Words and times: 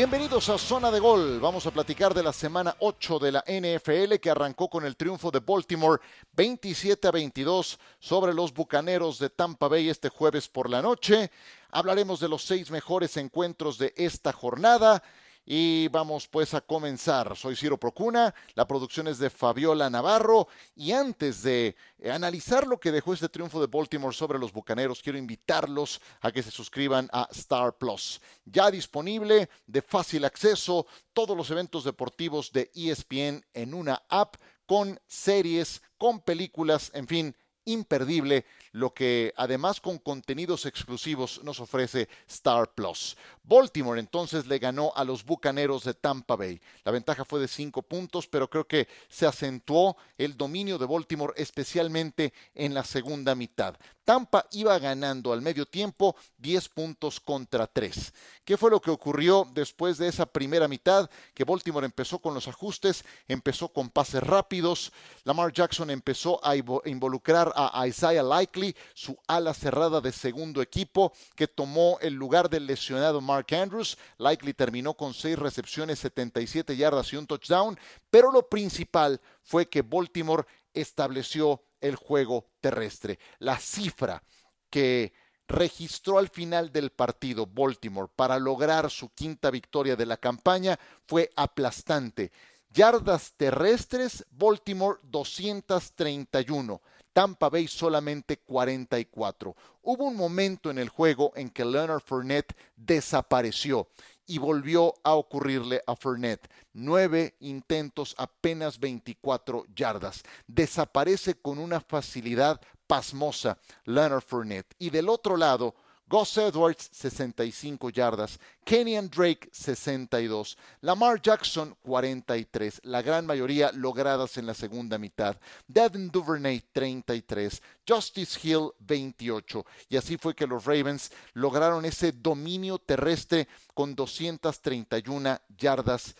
Bienvenidos 0.00 0.48
a 0.48 0.56
Zona 0.56 0.90
de 0.90 0.98
Gol. 0.98 1.40
Vamos 1.40 1.66
a 1.66 1.70
platicar 1.70 2.14
de 2.14 2.22
la 2.22 2.32
semana 2.32 2.74
8 2.78 3.18
de 3.18 3.32
la 3.32 3.44
NFL 3.46 4.14
que 4.14 4.30
arrancó 4.30 4.70
con 4.70 4.86
el 4.86 4.96
triunfo 4.96 5.30
de 5.30 5.40
Baltimore 5.40 6.00
27 6.32 7.06
a 7.06 7.10
22 7.10 7.78
sobre 7.98 8.32
los 8.32 8.54
Bucaneros 8.54 9.18
de 9.18 9.28
Tampa 9.28 9.68
Bay 9.68 9.90
este 9.90 10.08
jueves 10.08 10.48
por 10.48 10.70
la 10.70 10.80
noche. 10.80 11.30
Hablaremos 11.70 12.18
de 12.18 12.30
los 12.30 12.42
seis 12.42 12.70
mejores 12.70 13.18
encuentros 13.18 13.76
de 13.76 13.92
esta 13.94 14.32
jornada 14.32 15.02
y 15.44 15.88
vamos 15.88 16.28
pues 16.28 16.54
a 16.54 16.60
comenzar. 16.60 17.36
Soy 17.36 17.56
Ciro 17.56 17.78
Procuna, 17.78 18.34
la 18.54 18.66
producción 18.66 19.08
es 19.08 19.18
de 19.18 19.30
Fabiola 19.30 19.90
Navarro 19.90 20.48
y 20.74 20.92
antes 20.92 21.42
de 21.42 21.76
analizar 22.10 22.66
lo 22.66 22.78
que 22.78 22.92
dejó 22.92 23.14
este 23.14 23.28
triunfo 23.28 23.60
de 23.60 23.66
Baltimore 23.66 24.14
sobre 24.14 24.38
los 24.38 24.52
Bucaneros, 24.52 25.02
quiero 25.02 25.18
invitarlos 25.18 26.00
a 26.20 26.30
que 26.30 26.42
se 26.42 26.50
suscriban 26.50 27.08
a 27.12 27.28
Star 27.32 27.76
Plus. 27.76 28.20
Ya 28.44 28.70
disponible 28.70 29.48
de 29.66 29.82
fácil 29.82 30.24
acceso 30.24 30.86
todos 31.12 31.36
los 31.36 31.50
eventos 31.50 31.84
deportivos 31.84 32.52
de 32.52 32.70
ESPN 32.74 33.44
en 33.54 33.74
una 33.74 34.02
app 34.08 34.36
con 34.66 35.00
series, 35.06 35.82
con 35.98 36.20
películas, 36.20 36.92
en 36.94 37.08
fin, 37.08 37.36
imperdible 37.64 38.44
lo 38.72 38.94
que 38.94 39.32
además 39.36 39.80
con 39.80 39.98
contenidos 39.98 40.66
exclusivos 40.66 41.42
nos 41.42 41.60
ofrece 41.60 42.08
Star 42.28 42.72
Plus. 42.74 43.16
Baltimore 43.42 43.98
entonces 43.98 44.46
le 44.46 44.58
ganó 44.58 44.92
a 44.94 45.04
los 45.04 45.24
Bucaneros 45.24 45.84
de 45.84 45.94
Tampa 45.94 46.36
Bay. 46.36 46.60
La 46.84 46.92
ventaja 46.92 47.24
fue 47.24 47.40
de 47.40 47.48
cinco 47.48 47.82
puntos, 47.82 48.26
pero 48.26 48.48
creo 48.48 48.66
que 48.66 48.88
se 49.08 49.26
acentuó 49.26 49.96
el 50.18 50.36
dominio 50.36 50.78
de 50.78 50.86
Baltimore 50.86 51.34
especialmente 51.36 52.32
en 52.54 52.74
la 52.74 52.84
segunda 52.84 53.34
mitad. 53.34 53.76
Tampa 54.10 54.44
iba 54.50 54.76
ganando 54.80 55.32
al 55.32 55.40
medio 55.40 55.66
tiempo 55.66 56.16
10 56.38 56.68
puntos 56.70 57.20
contra 57.20 57.68
3. 57.68 58.12
¿Qué 58.44 58.56
fue 58.56 58.68
lo 58.68 58.80
que 58.80 58.90
ocurrió 58.90 59.46
después 59.54 59.98
de 59.98 60.08
esa 60.08 60.26
primera 60.26 60.66
mitad? 60.66 61.08
Que 61.32 61.44
Baltimore 61.44 61.86
empezó 61.86 62.18
con 62.18 62.34
los 62.34 62.48
ajustes, 62.48 63.04
empezó 63.28 63.68
con 63.68 63.88
pases 63.88 64.20
rápidos. 64.24 64.90
Lamar 65.22 65.52
Jackson 65.52 65.90
empezó 65.90 66.44
a 66.44 66.56
involucrar 66.56 67.52
a 67.54 67.86
Isaiah 67.86 68.24
Likely, 68.24 68.74
su 68.94 69.16
ala 69.28 69.54
cerrada 69.54 70.00
de 70.00 70.10
segundo 70.10 70.60
equipo, 70.60 71.12
que 71.36 71.46
tomó 71.46 71.96
el 72.00 72.14
lugar 72.14 72.50
del 72.50 72.66
lesionado 72.66 73.20
Mark 73.20 73.54
Andrews. 73.54 73.96
Likely 74.18 74.54
terminó 74.54 74.94
con 74.94 75.14
6 75.14 75.38
recepciones, 75.38 76.00
77 76.00 76.76
yardas 76.76 77.12
y 77.12 77.16
un 77.16 77.28
touchdown. 77.28 77.78
Pero 78.10 78.32
lo 78.32 78.48
principal 78.48 79.20
fue 79.40 79.68
que 79.68 79.82
Baltimore 79.82 80.46
estableció 80.74 81.62
el 81.80 81.96
juego 81.96 82.46
terrestre. 82.60 83.18
La 83.38 83.58
cifra 83.58 84.22
que 84.70 85.12
registró 85.48 86.18
al 86.18 86.28
final 86.28 86.72
del 86.72 86.90
partido 86.90 87.46
Baltimore 87.46 88.10
para 88.14 88.38
lograr 88.38 88.90
su 88.90 89.10
quinta 89.10 89.50
victoria 89.50 89.96
de 89.96 90.06
la 90.06 90.16
campaña 90.16 90.78
fue 91.06 91.30
aplastante. 91.36 92.30
Yardas 92.72 93.34
terrestres, 93.36 94.24
Baltimore 94.30 94.98
231. 95.02 96.80
Tampa 97.12 97.48
Bay 97.48 97.66
solamente 97.66 98.38
44. 98.38 99.56
Hubo 99.82 100.04
un 100.04 100.16
momento 100.16 100.70
en 100.70 100.78
el 100.78 100.88
juego 100.88 101.32
en 101.34 101.50
que 101.50 101.64
Leonard 101.64 102.02
Fournette 102.02 102.56
desapareció 102.76 103.88
y 104.30 104.38
volvió 104.38 104.94
a 105.02 105.14
ocurrirle 105.14 105.82
a 105.88 105.96
Fournette. 105.96 106.48
Nueve 106.72 107.34
intentos, 107.40 108.14
apenas 108.16 108.78
24 108.78 109.64
yardas. 109.74 110.22
Desaparece 110.46 111.34
con 111.34 111.58
una 111.58 111.80
facilidad 111.80 112.60
pasmosa 112.86 113.58
Leonard 113.86 114.22
Fournette. 114.22 114.72
Y 114.78 114.90
del 114.90 115.08
otro 115.08 115.36
lado, 115.36 115.74
Gus 116.10 116.36
Edwards, 116.38 116.90
65 116.90 117.88
yardas. 117.90 118.40
Kenyan 118.64 119.08
Drake, 119.08 119.48
62. 119.52 120.58
Lamar 120.80 121.22
Jackson, 121.22 121.76
43. 121.82 122.80
La 122.82 123.00
gran 123.00 123.24
mayoría 123.24 123.70
logradas 123.70 124.36
en 124.36 124.46
la 124.46 124.54
segunda 124.54 124.98
mitad. 124.98 125.36
Devin 125.68 126.10
Duvernay, 126.10 126.64
33. 126.72 127.62
Justice 127.86 128.40
Hill, 128.42 128.72
28. 128.80 129.64
Y 129.88 129.96
así 129.96 130.16
fue 130.16 130.34
que 130.34 130.48
los 130.48 130.64
Ravens 130.64 131.12
lograron 131.34 131.84
ese 131.84 132.10
dominio 132.10 132.78
terrestre 132.78 133.46
con 133.72 133.94
231 133.94 135.38
yardas 135.56 136.16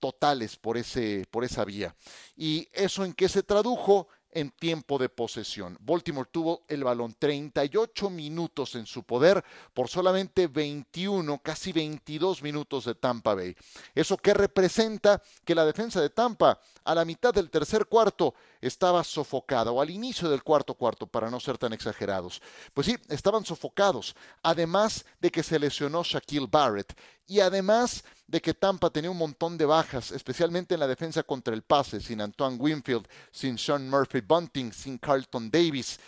totales 0.00 0.56
por, 0.56 0.78
ese, 0.78 1.26
por 1.30 1.44
esa 1.44 1.66
vía. 1.66 1.94
¿Y 2.34 2.66
eso 2.72 3.04
en 3.04 3.12
qué 3.12 3.28
se 3.28 3.42
tradujo? 3.42 4.08
En 4.34 4.50
tiempo 4.50 4.98
de 4.98 5.08
posesión. 5.08 5.78
Baltimore 5.80 6.28
tuvo 6.30 6.62
el 6.68 6.84
balón 6.84 7.14
38 7.18 8.10
minutos 8.10 8.74
en 8.74 8.84
su 8.84 9.04
poder 9.04 9.42
por 9.72 9.88
solamente 9.88 10.48
21, 10.48 11.38
casi 11.42 11.72
22 11.72 12.42
minutos 12.42 12.84
de 12.84 12.94
Tampa 12.94 13.34
Bay. 13.34 13.56
¿Eso 13.94 14.16
qué 14.16 14.34
representa? 14.34 15.22
Que 15.44 15.54
la 15.54 15.64
defensa 15.64 16.00
de 16.00 16.10
Tampa 16.10 16.60
a 16.84 16.94
la 16.94 17.04
mitad 17.04 17.32
del 17.32 17.50
tercer 17.50 17.86
cuarto 17.86 18.34
estaba 18.60 19.04
sofocada, 19.04 19.70
o 19.70 19.80
al 19.80 19.90
inicio 19.90 20.28
del 20.28 20.42
cuarto 20.42 20.74
cuarto, 20.74 21.06
para 21.06 21.30
no 21.30 21.40
ser 21.40 21.56
tan 21.56 21.72
exagerados. 21.72 22.42
Pues 22.72 22.86
sí, 22.86 22.96
estaban 23.08 23.44
sofocados, 23.44 24.14
además 24.42 25.04
de 25.20 25.30
que 25.30 25.42
se 25.42 25.58
lesionó 25.58 26.02
Shaquille 26.02 26.48
Barrett 26.50 26.94
y 27.26 27.40
además 27.40 28.04
de 28.26 28.40
que 28.40 28.54
Tampa 28.54 28.90
tenía 28.90 29.10
un 29.10 29.18
montón 29.18 29.58
de 29.58 29.66
bajas, 29.66 30.10
especialmente 30.10 30.74
en 30.74 30.80
la 30.80 30.86
defensa 30.86 31.22
contra 31.22 31.54
el 31.54 31.62
pase, 31.62 32.00
sin 32.00 32.20
Antoine 32.20 32.56
Winfield, 32.56 33.06
sin 33.30 33.58
Sean 33.58 33.88
Murphy 33.88 34.20
Bunting, 34.20 34.72
sin 34.72 34.98
Carlton 34.98 35.50
Davis. 35.50 35.98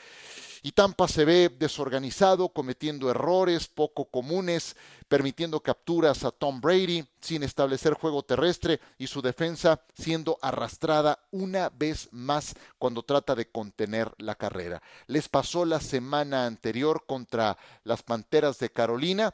Y 0.63 0.73
Tampa 0.73 1.07
se 1.07 1.25
ve 1.25 1.49
desorganizado, 1.49 2.49
cometiendo 2.49 3.09
errores 3.09 3.69
poco 3.69 4.07
comunes, 4.07 4.75
permitiendo 5.07 5.61
capturas 5.61 6.25
a 6.25 6.33
Tom 6.33 6.61
Brady 6.61 7.05
sin 7.21 7.45
establecer 7.45 7.95
juego 7.95 8.25
terrestre 8.25 8.81
y 8.99 9.07
su 9.07 9.23
defensa 9.23 9.81
siendo 9.95 10.39
arrastrada 10.43 11.21
una 11.31 11.69
vez 11.69 12.09
más 12.11 12.55
cuando 12.79 13.05
trata 13.05 13.37
de 13.37 13.49
contener 13.49 14.13
la 14.19 14.35
carrera. 14.35 14.83
Les 15.07 15.29
pasó 15.29 15.65
la 15.65 15.79
semana 15.79 16.47
anterior 16.47 17.05
contra 17.07 17.57
las 17.85 18.03
Panteras 18.03 18.59
de 18.59 18.71
Carolina, 18.71 19.33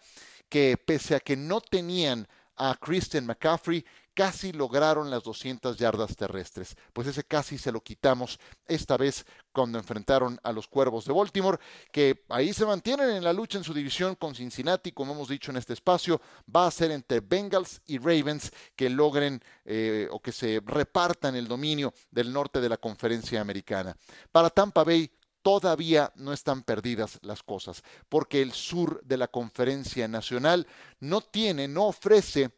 que 0.51 0.77
pese 0.77 1.15
a 1.15 1.21
que 1.21 1.37
no 1.37 1.63
tenían 1.63 2.29
a 2.57 2.75
Christian 2.75 3.27
McCaffrey, 3.27 3.85
casi 4.15 4.53
lograron 4.53 5.11
las 5.11 5.23
200 5.23 5.77
yardas 5.77 6.17
terrestres. 6.17 6.77
Pues 6.93 7.09
ese 7.09 7.25
casi 7.25 7.59
se 7.59 7.73
lo 7.73 7.81
quitamos 7.81 8.39
esta 8.67 8.97
vez 8.97 9.25
cuando 9.53 9.79
enfrentaron 9.79 10.39
a 10.43 10.53
los 10.53 10.69
Cuervos 10.69 11.05
de 11.05 11.13
Baltimore, 11.13 11.59
que 11.91 12.25
ahí 12.29 12.53
se 12.53 12.67
mantienen 12.67 13.11
en 13.11 13.25
la 13.25 13.33
lucha 13.33 13.59
en 13.59 13.65
su 13.65 13.75
división 13.75 14.15
con 14.15 14.35
Cincinnati, 14.35 14.93
como 14.93 15.13
hemos 15.13 15.29
dicho 15.29 15.51
en 15.51 15.57
este 15.57 15.73
espacio, 15.73 16.21
va 16.55 16.67
a 16.67 16.71
ser 16.71 16.91
entre 16.91 17.21
Bengals 17.21 17.81
y 17.87 17.99
Ravens 17.99 18.53
que 18.77 18.91
logren 18.91 19.43
eh, 19.65 20.09
o 20.11 20.21
que 20.21 20.33
se 20.33 20.61
repartan 20.65 21.37
el 21.37 21.49
dominio 21.49 21.93
del 22.11 22.33
norte 22.33 22.61
de 22.61 22.69
la 22.69 22.77
conferencia 22.77 23.41
americana. 23.41 23.97
Para 24.31 24.51
Tampa 24.51 24.85
Bay, 24.85 25.11
todavía 25.43 26.13
no 26.17 26.33
están 26.33 26.63
perdidas 26.63 27.19
las 27.23 27.43
cosas, 27.43 27.83
porque 28.09 28.41
el 28.43 28.53
sur 28.53 29.03
de 29.05 29.17
la 29.17 29.29
conferencia 29.29 30.09
nacional 30.09 30.67
no 31.01 31.21
tiene, 31.21 31.69
no 31.69 31.87
ofrece 31.87 32.51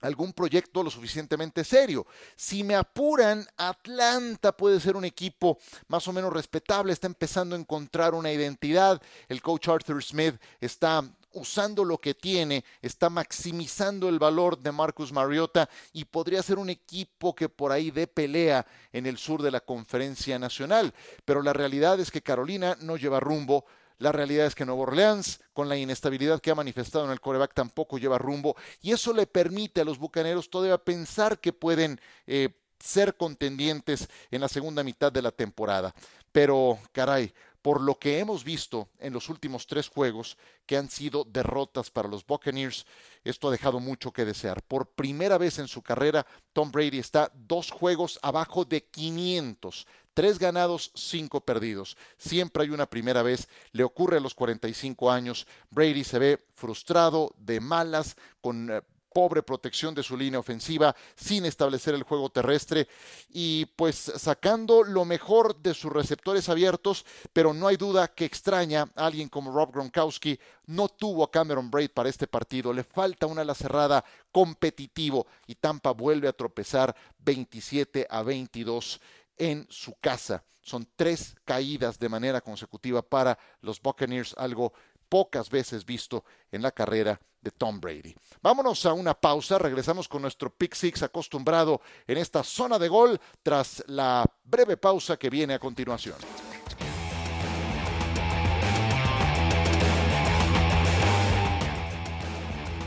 algún 0.00 0.32
proyecto 0.32 0.82
lo 0.82 0.90
suficientemente 0.90 1.64
serio. 1.64 2.06
Si 2.36 2.64
me 2.64 2.74
apuran, 2.74 3.46
Atlanta 3.56 4.56
puede 4.56 4.80
ser 4.80 4.96
un 4.96 5.04
equipo 5.04 5.58
más 5.88 6.06
o 6.08 6.12
menos 6.12 6.32
respetable, 6.32 6.92
está 6.92 7.06
empezando 7.06 7.54
a 7.54 7.58
encontrar 7.58 8.14
una 8.14 8.32
identidad. 8.32 9.00
El 9.28 9.42
coach 9.42 9.68
Arthur 9.68 10.02
Smith 10.02 10.36
está 10.60 11.04
usando 11.32 11.84
lo 11.84 11.98
que 11.98 12.14
tiene, 12.14 12.64
está 12.82 13.10
maximizando 13.10 14.08
el 14.08 14.18
valor 14.18 14.58
de 14.58 14.72
Marcus 14.72 15.12
Mariota 15.12 15.68
y 15.92 16.04
podría 16.04 16.42
ser 16.42 16.58
un 16.58 16.70
equipo 16.70 17.34
que 17.34 17.48
por 17.48 17.72
ahí 17.72 17.90
dé 17.90 18.06
pelea 18.06 18.66
en 18.92 19.06
el 19.06 19.18
sur 19.18 19.42
de 19.42 19.50
la 19.50 19.60
conferencia 19.60 20.38
nacional. 20.38 20.92
Pero 21.24 21.42
la 21.42 21.52
realidad 21.52 22.00
es 22.00 22.10
que 22.10 22.22
Carolina 22.22 22.76
no 22.80 22.96
lleva 22.96 23.20
rumbo, 23.20 23.64
la 23.98 24.12
realidad 24.12 24.46
es 24.46 24.54
que 24.54 24.64
Nuevo 24.64 24.82
Orleans, 24.82 25.40
con 25.52 25.68
la 25.68 25.76
inestabilidad 25.76 26.40
que 26.40 26.50
ha 26.50 26.54
manifestado 26.54 27.04
en 27.04 27.10
el 27.10 27.20
coreback, 27.20 27.52
tampoco 27.52 27.98
lleva 27.98 28.16
rumbo. 28.16 28.56
Y 28.80 28.92
eso 28.92 29.12
le 29.12 29.26
permite 29.26 29.82
a 29.82 29.84
los 29.84 29.98
bucaneros 29.98 30.48
todavía 30.48 30.78
pensar 30.78 31.38
que 31.38 31.52
pueden 31.52 32.00
eh, 32.26 32.48
ser 32.78 33.14
contendientes 33.16 34.08
en 34.30 34.40
la 34.40 34.48
segunda 34.48 34.82
mitad 34.82 35.12
de 35.12 35.20
la 35.20 35.30
temporada. 35.30 35.94
Pero, 36.32 36.78
caray, 36.92 37.32
por 37.62 37.80
lo 37.80 37.98
que 37.98 38.18
hemos 38.18 38.44
visto 38.44 38.88
en 38.98 39.12
los 39.12 39.28
últimos 39.28 39.66
tres 39.66 39.88
juegos, 39.88 40.36
que 40.66 40.76
han 40.76 40.88
sido 40.88 41.24
derrotas 41.24 41.90
para 41.90 42.08
los 42.08 42.24
Buccaneers, 42.26 42.86
esto 43.24 43.48
ha 43.48 43.50
dejado 43.50 43.80
mucho 43.80 44.12
que 44.12 44.24
desear. 44.24 44.62
Por 44.62 44.90
primera 44.90 45.36
vez 45.36 45.58
en 45.58 45.68
su 45.68 45.82
carrera, 45.82 46.26
Tom 46.52 46.70
Brady 46.72 46.98
está 46.98 47.30
dos 47.34 47.70
juegos 47.70 48.18
abajo 48.22 48.64
de 48.64 48.84
500. 48.84 49.86
Tres 50.14 50.38
ganados, 50.38 50.90
cinco 50.94 51.40
perdidos. 51.42 51.96
Siempre 52.16 52.62
hay 52.62 52.70
una 52.70 52.86
primera 52.86 53.22
vez. 53.22 53.48
Le 53.72 53.84
ocurre 53.84 54.16
a 54.16 54.20
los 54.20 54.34
45 54.34 55.10
años. 55.10 55.46
Brady 55.70 56.04
se 56.04 56.18
ve 56.18 56.38
frustrado, 56.54 57.34
de 57.38 57.60
malas, 57.60 58.16
con 58.40 58.70
eh, 58.70 58.82
pobre 59.12 59.42
protección 59.42 59.94
de 59.94 60.02
su 60.02 60.16
línea 60.16 60.40
ofensiva, 60.40 60.94
sin 61.14 61.44
establecer 61.44 61.94
el 61.94 62.02
juego 62.02 62.30
terrestre 62.30 62.88
y 63.28 63.66
pues 63.76 63.96
sacando 64.16 64.84
lo 64.84 65.04
mejor 65.04 65.56
de 65.56 65.74
sus 65.74 65.92
receptores 65.92 66.48
abiertos, 66.48 67.04
pero 67.32 67.52
no 67.52 67.66
hay 67.66 67.76
duda 67.76 68.08
que 68.08 68.24
extraña 68.24 68.90
a 68.96 69.06
alguien 69.06 69.28
como 69.28 69.52
Rob 69.52 69.72
Gronkowski. 69.72 70.38
No 70.66 70.88
tuvo 70.88 71.24
a 71.24 71.30
Cameron 71.30 71.70
Braid 71.70 71.90
para 71.90 72.08
este 72.08 72.26
partido, 72.26 72.72
le 72.72 72.84
falta 72.84 73.26
una 73.26 73.42
ala 73.42 73.54
cerrada 73.54 74.04
competitivo 74.30 75.26
y 75.46 75.56
Tampa 75.56 75.90
vuelve 75.92 76.28
a 76.28 76.32
tropezar 76.32 76.94
27 77.18 78.06
a 78.08 78.22
22 78.22 79.00
en 79.36 79.66
su 79.70 79.94
casa. 80.00 80.44
Son 80.62 80.86
tres 80.94 81.34
caídas 81.44 81.98
de 81.98 82.08
manera 82.08 82.40
consecutiva 82.40 83.02
para 83.02 83.38
los 83.62 83.80
Buccaneers, 83.80 84.34
algo 84.36 84.72
pocas 85.10 85.50
veces 85.50 85.84
visto 85.84 86.24
en 86.50 86.62
la 86.62 86.70
carrera 86.70 87.20
de 87.42 87.50
Tom 87.50 87.80
Brady. 87.80 88.14
Vámonos 88.40 88.86
a 88.86 88.94
una 88.94 89.12
pausa, 89.12 89.58
regresamos 89.58 90.08
con 90.08 90.22
nuestro 90.22 90.54
pick 90.54 90.74
six 90.74 91.02
acostumbrado 91.02 91.82
en 92.06 92.16
esta 92.16 92.42
zona 92.42 92.78
de 92.78 92.88
gol 92.88 93.20
tras 93.42 93.84
la 93.88 94.24
breve 94.44 94.78
pausa 94.78 95.18
que 95.18 95.28
viene 95.28 95.54
a 95.54 95.58
continuación. 95.58 96.16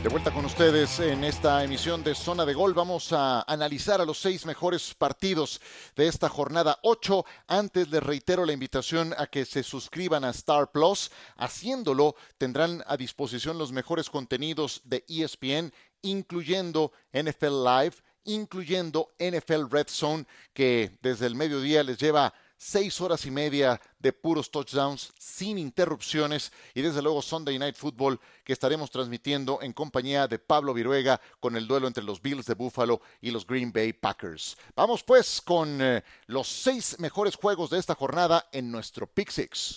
De 0.04 0.10
vuelta 0.10 0.34
con 0.34 0.44
ustedes 0.44 1.00
en 1.00 1.24
esta 1.24 1.64
emisión 1.64 2.04
de 2.04 2.14
Zona 2.14 2.44
de 2.44 2.52
Gol. 2.52 2.74
Vamos 2.74 3.10
a 3.14 3.40
analizar 3.50 4.02
a 4.02 4.04
los 4.04 4.18
seis 4.18 4.44
mejores 4.44 4.92
partidos 4.92 5.62
de 5.96 6.08
esta 6.08 6.28
jornada 6.28 6.78
8. 6.82 7.24
Antes 7.48 7.88
les 7.88 8.02
reitero 8.02 8.44
la 8.44 8.52
invitación 8.52 9.14
a 9.16 9.26
que 9.28 9.46
se 9.46 9.62
suscriban 9.62 10.22
a 10.26 10.28
Star 10.28 10.70
Plus. 10.72 11.10
Haciéndolo 11.38 12.16
tendrán 12.36 12.84
a 12.86 12.98
disposición 12.98 13.56
los 13.56 13.72
mejores 13.72 14.10
contenidos 14.10 14.82
de 14.84 15.06
ESPN, 15.08 15.72
incluyendo 16.02 16.92
NFL 17.14 17.64
Live, 17.64 17.94
incluyendo 18.24 19.14
NFL 19.18 19.70
Red 19.70 19.88
Zone, 19.88 20.26
que 20.52 20.98
desde 21.00 21.24
el 21.24 21.34
mediodía 21.34 21.82
les 21.82 21.96
lleva 21.96 22.34
seis 22.64 22.98
horas 23.02 23.26
y 23.26 23.30
media 23.30 23.78
de 23.98 24.10
puros 24.10 24.50
touchdowns 24.50 25.12
sin 25.18 25.58
interrupciones 25.58 26.50
y 26.72 26.80
desde 26.80 27.02
luego 27.02 27.20
Sunday 27.20 27.58
Night 27.58 27.76
Football 27.76 28.18
que 28.42 28.54
estaremos 28.54 28.90
transmitiendo 28.90 29.58
en 29.60 29.74
compañía 29.74 30.26
de 30.26 30.38
Pablo 30.38 30.72
Viruega 30.72 31.20
con 31.40 31.56
el 31.56 31.66
duelo 31.66 31.86
entre 31.86 32.02
los 32.02 32.22
Bills 32.22 32.46
de 32.46 32.54
Buffalo 32.54 33.02
y 33.20 33.30
los 33.32 33.46
Green 33.46 33.70
Bay 33.70 33.92
Packers. 33.92 34.56
Vamos 34.74 35.02
pues 35.02 35.42
con 35.42 35.78
eh, 35.82 36.02
los 36.26 36.48
seis 36.48 36.98
mejores 36.98 37.36
juegos 37.36 37.68
de 37.68 37.78
esta 37.78 37.94
jornada 37.94 38.46
en 38.50 38.72
nuestro 38.72 39.06
Pick 39.06 39.28
Six. 39.28 39.76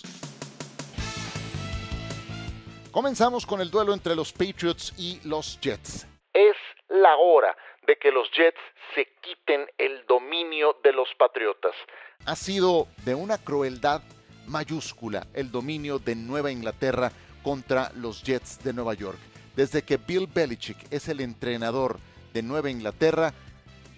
Comenzamos 2.90 3.44
con 3.44 3.60
el 3.60 3.70
duelo 3.70 3.92
entre 3.92 4.16
los 4.16 4.32
Patriots 4.32 4.94
y 4.96 5.20
los 5.24 5.60
Jets. 5.60 6.06
Es 6.32 6.56
la 6.88 7.14
hora 7.18 7.54
de 7.88 7.96
que 7.96 8.12
los 8.12 8.30
Jets 8.32 8.60
se 8.94 9.08
quiten 9.22 9.66
el 9.78 10.04
dominio 10.06 10.76
de 10.84 10.92
los 10.92 11.08
Patriotas. 11.16 11.74
Ha 12.26 12.36
sido 12.36 12.86
de 13.06 13.14
una 13.14 13.38
crueldad 13.38 14.02
mayúscula 14.46 15.26
el 15.34 15.50
dominio 15.50 15.98
de 15.98 16.14
Nueva 16.14 16.50
Inglaterra 16.50 17.10
contra 17.42 17.90
los 17.96 18.22
Jets 18.22 18.62
de 18.62 18.74
Nueva 18.74 18.92
York. 18.92 19.18
Desde 19.56 19.82
que 19.82 19.96
Bill 19.96 20.26
Belichick 20.26 20.76
es 20.92 21.08
el 21.08 21.20
entrenador 21.20 21.98
de 22.34 22.42
Nueva 22.42 22.68
Inglaterra, 22.68 23.32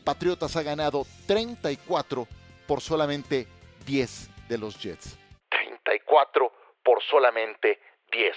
Patriotas 0.04 0.56
ha 0.56 0.62
ganado 0.62 1.04
34 1.26 2.28
por 2.68 2.80
solamente 2.80 3.48
10 3.86 4.48
de 4.48 4.58
los 4.58 4.80
Jets. 4.80 5.18
34 5.50 6.52
por 6.84 7.02
solamente 7.02 7.80
10. 8.12 8.36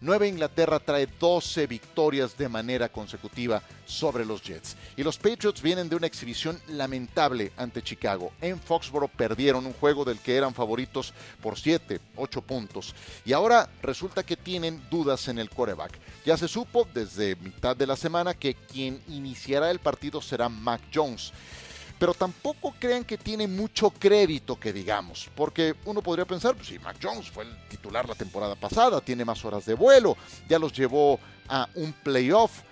Nueva 0.00 0.28
Inglaterra 0.28 0.78
trae 0.78 1.08
12 1.18 1.66
victorias 1.66 2.38
de 2.38 2.48
manera 2.48 2.88
consecutiva 2.88 3.60
sobre 3.84 4.24
los 4.24 4.40
Jets. 4.42 4.76
Y 4.96 5.02
los 5.02 5.18
Patriots 5.18 5.60
vienen 5.60 5.88
de 5.88 5.96
una 5.96 6.06
exhibición 6.06 6.60
lamentable 6.68 7.50
ante 7.56 7.82
Chicago. 7.82 8.30
En 8.40 8.60
Foxboro 8.60 9.08
perdieron 9.08 9.66
un 9.66 9.72
juego 9.72 10.04
del 10.04 10.20
que 10.20 10.36
eran 10.36 10.54
favoritos 10.54 11.12
por 11.42 11.58
7, 11.58 12.00
8 12.14 12.42
puntos. 12.42 12.94
Y 13.24 13.32
ahora 13.32 13.68
resulta 13.82 14.22
que 14.22 14.36
tienen 14.36 14.80
dudas 14.88 15.26
en 15.26 15.40
el 15.40 15.50
coreback. 15.50 15.98
Ya 16.24 16.36
se 16.36 16.46
supo 16.46 16.86
desde 16.94 17.34
mitad 17.34 17.74
de 17.74 17.88
la 17.88 17.96
semana 17.96 18.34
que 18.34 18.54
quien 18.54 19.02
iniciará 19.08 19.68
el 19.72 19.80
partido 19.80 20.22
será 20.22 20.48
Mac 20.48 20.80
Jones 20.94 21.32
pero 21.98 22.14
tampoco 22.14 22.74
crean 22.78 23.04
que 23.04 23.18
tiene 23.18 23.46
mucho 23.46 23.90
crédito 23.90 24.58
que 24.58 24.72
digamos, 24.72 25.28
porque 25.34 25.74
uno 25.84 26.00
podría 26.00 26.24
pensar, 26.24 26.54
pues 26.54 26.68
si 26.68 26.78
Mac 26.78 26.96
Jones 27.02 27.28
fue 27.30 27.44
el 27.44 27.68
titular 27.68 28.08
la 28.08 28.14
temporada 28.14 28.54
pasada, 28.54 29.00
tiene 29.00 29.24
más 29.24 29.44
horas 29.44 29.66
de 29.66 29.74
vuelo, 29.74 30.16
ya 30.48 30.58
los 30.58 30.72
llevó 30.72 31.18
a 31.48 31.68
un 31.74 31.92
playoff, 31.92 32.62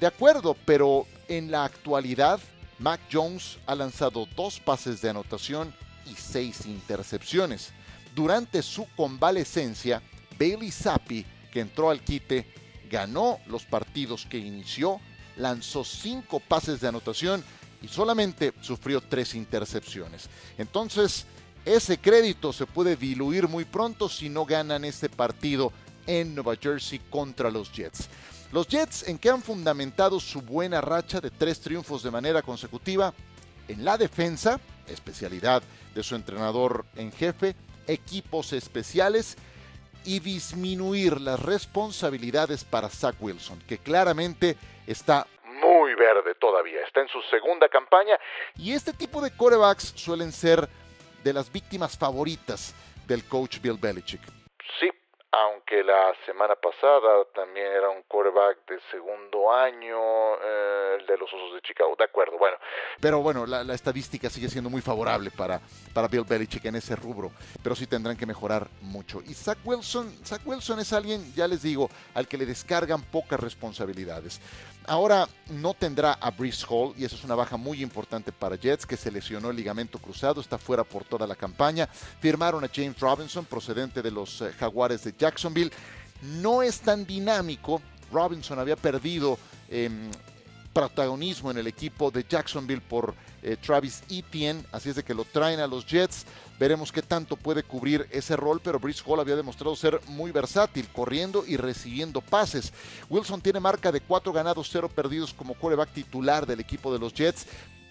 de 0.00 0.06
acuerdo, 0.06 0.56
pero 0.66 1.06
en 1.28 1.50
la 1.50 1.64
actualidad 1.64 2.40
Mac 2.78 3.00
Jones 3.10 3.58
ha 3.66 3.74
lanzado 3.74 4.26
dos 4.36 4.60
pases 4.60 5.00
de 5.00 5.10
anotación 5.10 5.74
y 6.10 6.14
seis 6.14 6.66
intercepciones. 6.66 7.72
Durante 8.14 8.62
su 8.62 8.86
convalecencia, 8.96 10.02
Bailey 10.38 10.70
Zappi, 10.70 11.24
que 11.52 11.60
entró 11.60 11.90
al 11.90 12.00
quite, 12.00 12.46
ganó 12.90 13.38
los 13.46 13.64
partidos 13.64 14.26
que 14.26 14.38
inició, 14.38 15.00
lanzó 15.36 15.84
cinco 15.84 16.40
pases 16.40 16.80
de 16.80 16.88
anotación 16.88 17.42
y 17.84 17.88
solamente 17.88 18.54
sufrió 18.62 19.02
tres 19.02 19.34
intercepciones. 19.34 20.30
Entonces, 20.56 21.26
ese 21.66 21.98
crédito 21.98 22.50
se 22.52 22.64
puede 22.64 22.96
diluir 22.96 23.46
muy 23.46 23.66
pronto 23.66 24.08
si 24.08 24.30
no 24.30 24.46
ganan 24.46 24.86
este 24.86 25.10
partido 25.10 25.70
en 26.06 26.34
Nueva 26.34 26.56
Jersey 26.56 26.98
contra 27.10 27.50
los 27.50 27.70
Jets. 27.72 28.08
Los 28.52 28.68
Jets 28.68 29.06
en 29.06 29.18
que 29.18 29.28
han 29.28 29.42
fundamentado 29.42 30.18
su 30.18 30.40
buena 30.40 30.80
racha 30.80 31.20
de 31.20 31.30
tres 31.30 31.60
triunfos 31.60 32.02
de 32.02 32.10
manera 32.10 32.40
consecutiva 32.40 33.12
en 33.68 33.84
la 33.84 33.98
defensa, 33.98 34.58
especialidad 34.88 35.62
de 35.94 36.02
su 36.02 36.14
entrenador 36.14 36.86
en 36.96 37.12
jefe, 37.12 37.54
equipos 37.86 38.54
especiales 38.54 39.36
y 40.06 40.20
disminuir 40.20 41.20
las 41.20 41.40
responsabilidades 41.40 42.64
para 42.64 42.88
Zach 42.88 43.16
Wilson, 43.20 43.58
que 43.66 43.78
claramente 43.78 44.56
está 44.86 45.26
todavía, 46.54 46.82
está 46.82 47.00
en 47.00 47.08
su 47.08 47.20
segunda 47.22 47.68
campaña 47.68 48.16
y 48.56 48.72
este 48.72 48.92
tipo 48.92 49.20
de 49.20 49.36
corebacks 49.36 49.92
suelen 49.96 50.30
ser 50.30 50.68
de 51.24 51.32
las 51.32 51.50
víctimas 51.50 51.98
favoritas 51.98 52.74
del 53.06 53.24
coach 53.24 53.58
Bill 53.60 53.76
Belichick. 53.76 54.20
Sí, 54.78 54.88
aunque 55.32 55.82
la 55.82 56.14
semana 56.26 56.54
pasada 56.54 57.24
también 57.34 57.66
era 57.66 57.90
un 57.90 58.02
quarterback 58.02 58.68
de 58.68 58.78
segundo 58.92 59.52
año, 59.52 60.34
eh, 60.36 60.98
el 61.00 61.06
de 61.06 61.18
los 61.18 61.32
Osos 61.32 61.54
de 61.54 61.60
Chicago, 61.62 61.96
de 61.98 62.04
acuerdo, 62.04 62.38
bueno. 62.38 62.56
Pero 63.00 63.20
bueno, 63.20 63.44
la, 63.44 63.74
estadística 63.74 64.30
sigue 64.30 64.48
siendo 64.48 64.70
muy 64.70 64.80
favorable 64.80 65.32
para, 65.32 65.60
para 65.92 66.06
Bill 66.06 66.24
Belichick 66.24 66.64
en 66.66 66.76
ese 66.76 66.94
rubro, 66.94 67.32
pero 67.64 67.74
sí 67.74 67.88
tendrán 67.88 68.16
que 68.16 68.26
mejorar 68.26 68.68
mucho. 68.80 69.20
Y 69.26 69.34
Zach 69.34 69.58
Wilson, 69.64 70.24
Zach 70.24 70.40
Wilson 70.44 70.78
es 70.78 70.92
alguien, 70.92 71.20
ya 71.34 71.48
les 71.48 71.62
digo, 71.62 71.90
al 72.14 72.28
que 72.28 72.38
le 72.38 72.46
descargan 72.46 73.02
pocas 73.02 73.40
responsabilidades. 73.40 74.40
Ahora 74.86 75.26
no 75.48 75.72
tendrá 75.72 76.12
a 76.12 76.30
Brice 76.30 76.66
Hall 76.68 76.94
y 76.96 77.04
eso 77.04 77.16
es 77.16 77.24
una 77.24 77.34
baja 77.34 77.56
muy 77.56 77.82
importante 77.82 78.32
para 78.32 78.56
Jets 78.56 78.84
que 78.84 78.98
se 78.98 79.10
lesionó 79.10 79.50
el 79.50 79.56
ligamento 79.56 79.98
cruzado, 79.98 80.40
está 80.40 80.58
fuera 80.58 80.84
por 80.84 81.04
toda 81.04 81.26
la 81.26 81.34
campaña. 81.34 81.86
Firmaron 82.20 82.64
a 82.64 82.70
James 82.72 83.00
Robinson 83.00 83.46
procedente 83.46 84.02
de 84.02 84.10
los 84.10 84.42
eh, 84.42 84.52
Jaguares 84.58 85.04
de 85.04 85.14
Jacksonville. 85.16 85.72
No 86.22 86.62
es 86.62 86.80
tan 86.80 87.06
dinámico. 87.06 87.80
Robinson 88.12 88.58
había 88.58 88.76
perdido 88.76 89.38
em, 89.70 90.10
protagonismo 90.74 91.50
en 91.50 91.58
el 91.58 91.66
equipo 91.66 92.10
de 92.10 92.26
Jacksonville 92.28 92.82
por 92.82 93.14
eh, 93.42 93.56
Travis 93.56 94.02
Etienne, 94.10 94.64
así 94.72 94.90
es 94.90 94.96
de 94.96 95.02
que 95.02 95.14
lo 95.14 95.24
traen 95.24 95.60
a 95.60 95.66
los 95.66 95.86
Jets. 95.86 96.26
Veremos 96.58 96.92
qué 96.92 97.02
tanto 97.02 97.36
puede 97.36 97.62
cubrir 97.62 98.08
ese 98.10 98.36
rol, 98.36 98.60
pero 98.62 98.78
Brice 98.78 99.02
Hall 99.04 99.20
había 99.20 99.36
demostrado 99.36 99.74
ser 99.74 100.00
muy 100.06 100.30
versátil, 100.30 100.88
corriendo 100.88 101.44
y 101.46 101.56
recibiendo 101.56 102.20
pases. 102.20 102.72
Wilson 103.10 103.40
tiene 103.40 103.60
marca 103.60 103.90
de 103.90 104.00
4 104.00 104.32
ganados, 104.32 104.68
0 104.70 104.88
perdidos 104.88 105.34
como 105.34 105.54
quarterback 105.54 105.92
titular 105.92 106.46
del 106.46 106.60
equipo 106.60 106.92
de 106.92 106.98
los 106.98 107.12
Jets, 107.12 107.46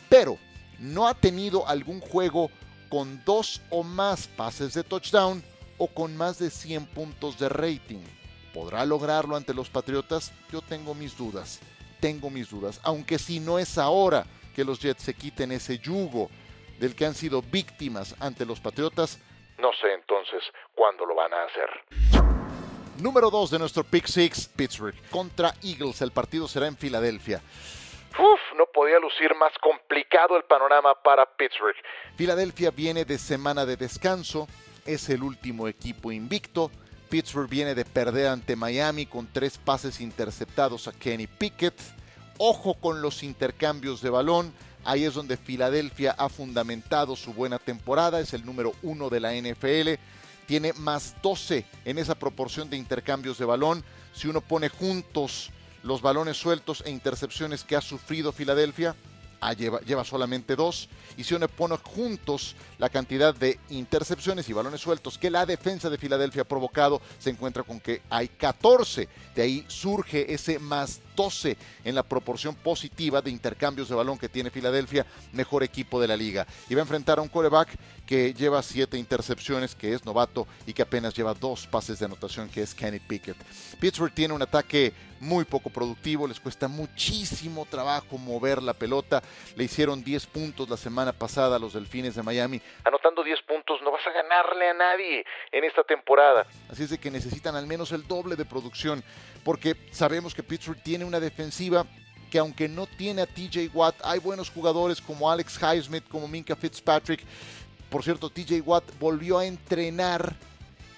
pero 0.09 0.37
no 0.79 1.07
ha 1.07 1.13
tenido 1.13 1.67
algún 1.67 1.99
juego 1.99 2.49
con 2.89 3.21
dos 3.25 3.61
o 3.69 3.83
más 3.83 4.27
pases 4.27 4.73
de 4.73 4.83
touchdown 4.83 5.43
o 5.77 5.87
con 5.87 6.15
más 6.15 6.39
de 6.39 6.49
100 6.49 6.85
puntos 6.87 7.37
de 7.39 7.49
rating. 7.49 8.03
¿Podrá 8.53 8.85
lograrlo 8.85 9.35
ante 9.35 9.53
los 9.53 9.69
Patriotas? 9.69 10.31
Yo 10.51 10.61
tengo 10.61 10.93
mis 10.93 11.17
dudas 11.17 11.59
tengo 12.03 12.29
mis 12.29 12.49
dudas, 12.49 12.81
aunque 12.83 13.17
si 13.17 13.39
no 13.39 13.57
es 13.57 13.77
ahora 13.77 14.25
que 14.53 14.65
los 14.65 14.81
Jets 14.81 15.03
se 15.03 15.13
quiten 15.13 15.53
ese 15.53 15.79
yugo 15.79 16.29
del 16.79 16.95
que 16.95 17.05
han 17.05 17.15
sido 17.15 17.41
víctimas 17.41 18.15
ante 18.19 18.45
los 18.45 18.59
Patriotas, 18.59 19.19
no 19.59 19.71
sé 19.73 19.93
entonces 19.93 20.43
cuándo 20.75 21.05
lo 21.05 21.15
van 21.15 21.33
a 21.33 21.43
hacer. 21.43 21.69
Número 22.99 23.29
2 23.29 23.51
de 23.51 23.59
nuestro 23.59 23.83
Pick 23.83 24.07
Six, 24.07 24.47
Pittsburgh. 24.47 24.95
Contra 25.09 25.53
Eagles, 25.63 26.01
el 26.01 26.11
partido 26.11 26.47
será 26.47 26.67
en 26.67 26.77
Filadelfia. 26.77 27.41
Uf, 28.19 28.57
no 28.57 28.65
podía 28.73 28.99
lucir 28.99 29.33
más 29.35 29.51
complicado 29.59 30.37
el 30.37 30.43
panorama 30.43 30.93
para 31.01 31.25
Pittsburgh. 31.25 31.75
Filadelfia 32.15 32.71
viene 32.71 33.05
de 33.05 33.17
semana 33.17 33.65
de 33.65 33.77
descanso, 33.77 34.47
es 34.85 35.09
el 35.09 35.23
último 35.23 35.67
equipo 35.67 36.11
invicto, 36.11 36.69
Pittsburgh 37.13 37.47
viene 37.47 37.75
de 37.75 37.85
perder 37.85 38.25
ante 38.25 38.55
Miami 38.55 39.05
con 39.05 39.27
tres 39.31 39.59
pases 39.59 40.01
interceptados 40.01 40.87
a 40.87 40.93
Kenny 40.93 41.27
Pickett. 41.27 41.79
Ojo 42.39 42.73
con 42.73 43.03
los 43.03 43.21
intercambios 43.21 44.01
de 44.01 44.09
balón. 44.09 44.51
Ahí 44.85 45.05
es 45.05 45.13
donde 45.13 45.37
Filadelfia 45.37 46.11
ha 46.17 46.27
fundamentado 46.27 47.15
su 47.15 47.33
buena 47.33 47.57
temporada. 47.57 48.19
Es 48.19 48.33
el 48.33 48.45
número 48.45 48.73
uno 48.81 49.09
de 49.09 49.19
la 49.19 49.33
NFL. 49.33 49.99
Tiene 50.45 50.73
más 50.73 51.15
12 51.21 51.65
en 51.85 51.97
esa 51.97 52.15
proporción 52.15 52.69
de 52.69 52.77
intercambios 52.77 53.37
de 53.37 53.45
balón. 53.45 53.83
Si 54.13 54.27
uno 54.27 54.41
pone 54.41 54.67
juntos 54.67 55.51
los 55.83 56.01
balones 56.01 56.37
sueltos 56.37 56.83
e 56.85 56.91
intercepciones 56.91 57.63
que 57.63 57.77
ha 57.77 57.81
sufrido 57.81 58.33
Filadelfia, 58.33 58.95
ah, 59.39 59.53
lleva, 59.53 59.79
lleva, 59.81 60.03
solamente 60.03 60.55
dos. 60.55 60.89
Y 61.15 61.23
si 61.23 61.33
uno 61.33 61.47
pone 61.47 61.77
juntos 61.77 62.55
la 62.77 62.89
cantidad 62.89 63.33
de 63.33 63.59
intercepciones 63.69 64.49
y 64.49 64.53
balones 64.53 64.81
sueltos 64.81 65.17
que 65.17 65.29
la 65.29 65.45
defensa 65.45 65.89
de 65.89 65.97
Filadelfia 65.97 66.41
ha 66.41 66.45
provocado, 66.45 67.01
se 67.19 67.29
encuentra 67.29 67.63
con 67.63 67.79
que 67.79 68.01
hay 68.09 68.27
14. 68.27 69.07
De 69.33 69.41
ahí 69.41 69.65
surge 69.67 70.33
ese 70.33 70.59
más 70.59 70.99
12 71.15 71.57
en 71.83 71.95
la 71.95 72.03
proporción 72.03 72.55
positiva 72.55 73.21
de 73.21 73.31
intercambios 73.31 73.89
de 73.89 73.95
balón 73.95 74.17
que 74.17 74.29
tiene 74.29 74.49
Filadelfia, 74.49 75.05
mejor 75.31 75.63
equipo 75.63 76.01
de 76.01 76.07
la 76.07 76.17
liga. 76.17 76.45
Y 76.69 76.75
va 76.75 76.81
a 76.81 76.83
enfrentar 76.83 77.19
a 77.19 77.21
un 77.21 77.29
coreback 77.29 77.69
que 78.05 78.33
lleva 78.33 78.61
siete 78.61 78.97
intercepciones, 78.97 79.75
que 79.75 79.93
es 79.93 80.05
novato 80.05 80.47
y 80.65 80.73
que 80.73 80.81
apenas 80.81 81.13
lleva 81.13 81.33
dos 81.33 81.67
pases 81.67 81.99
de 81.99 82.05
anotación, 82.05 82.49
que 82.49 82.61
es 82.61 82.75
Kenny 82.75 82.99
Pickett. 82.99 83.37
Pittsburgh 83.79 84.13
tiene 84.13 84.33
un 84.33 84.41
ataque 84.41 84.93
muy 85.23 85.45
poco 85.45 85.69
productivo, 85.69 86.27
les 86.27 86.39
cuesta 86.39 86.67
muchísimo 86.67 87.65
trabajo 87.65 88.17
mover 88.17 88.61
la 88.61 88.73
pelota. 88.73 89.23
Le 89.55 89.63
hicieron 89.63 90.03
10 90.03 90.27
puntos 90.27 90.69
la 90.69 90.77
semana 90.77 91.13
pasada 91.13 91.55
a 91.55 91.59
los 91.59 91.73
Delfines 91.73 92.15
de 92.15 92.23
Miami. 92.23 92.61
Anotando 92.83 93.23
10 93.23 93.41
puntos 93.43 93.81
no 93.81 93.91
vas 93.91 94.05
a 94.05 94.11
ganarle 94.11 94.69
a 94.69 94.73
nadie 94.73 95.25
en 95.51 95.63
esta 95.63 95.83
temporada. 95.83 96.45
Así 96.69 96.83
es 96.83 96.89
de 96.89 96.97
que 96.97 97.09
necesitan 97.09 97.55
al 97.55 97.65
menos 97.65 97.91
el 97.93 98.05
doble 98.05 98.35
de 98.35 98.45
producción, 98.45 99.03
porque 99.43 99.75
sabemos 99.91 100.33
que 100.33 100.43
Pittsburgh 100.43 100.81
tiene 100.81 101.05
una 101.05 101.19
defensiva 101.19 101.85
que 102.31 102.39
aunque 102.39 102.67
no 102.67 102.87
tiene 102.87 103.21
a 103.21 103.27
TJ 103.27 103.69
Watt, 103.73 103.95
hay 104.03 104.19
buenos 104.19 104.49
jugadores 104.49 104.99
como 104.99 105.29
Alex 105.29 105.59
Highsmith, 105.61 106.07
como 106.07 106.27
Minka 106.27 106.55
Fitzpatrick. 106.55 107.23
Por 107.91 108.03
cierto, 108.03 108.29
TJ 108.29 108.61
Watt 108.61 108.85
volvió 108.99 109.37
a 109.37 109.45
entrenar, 109.45 110.35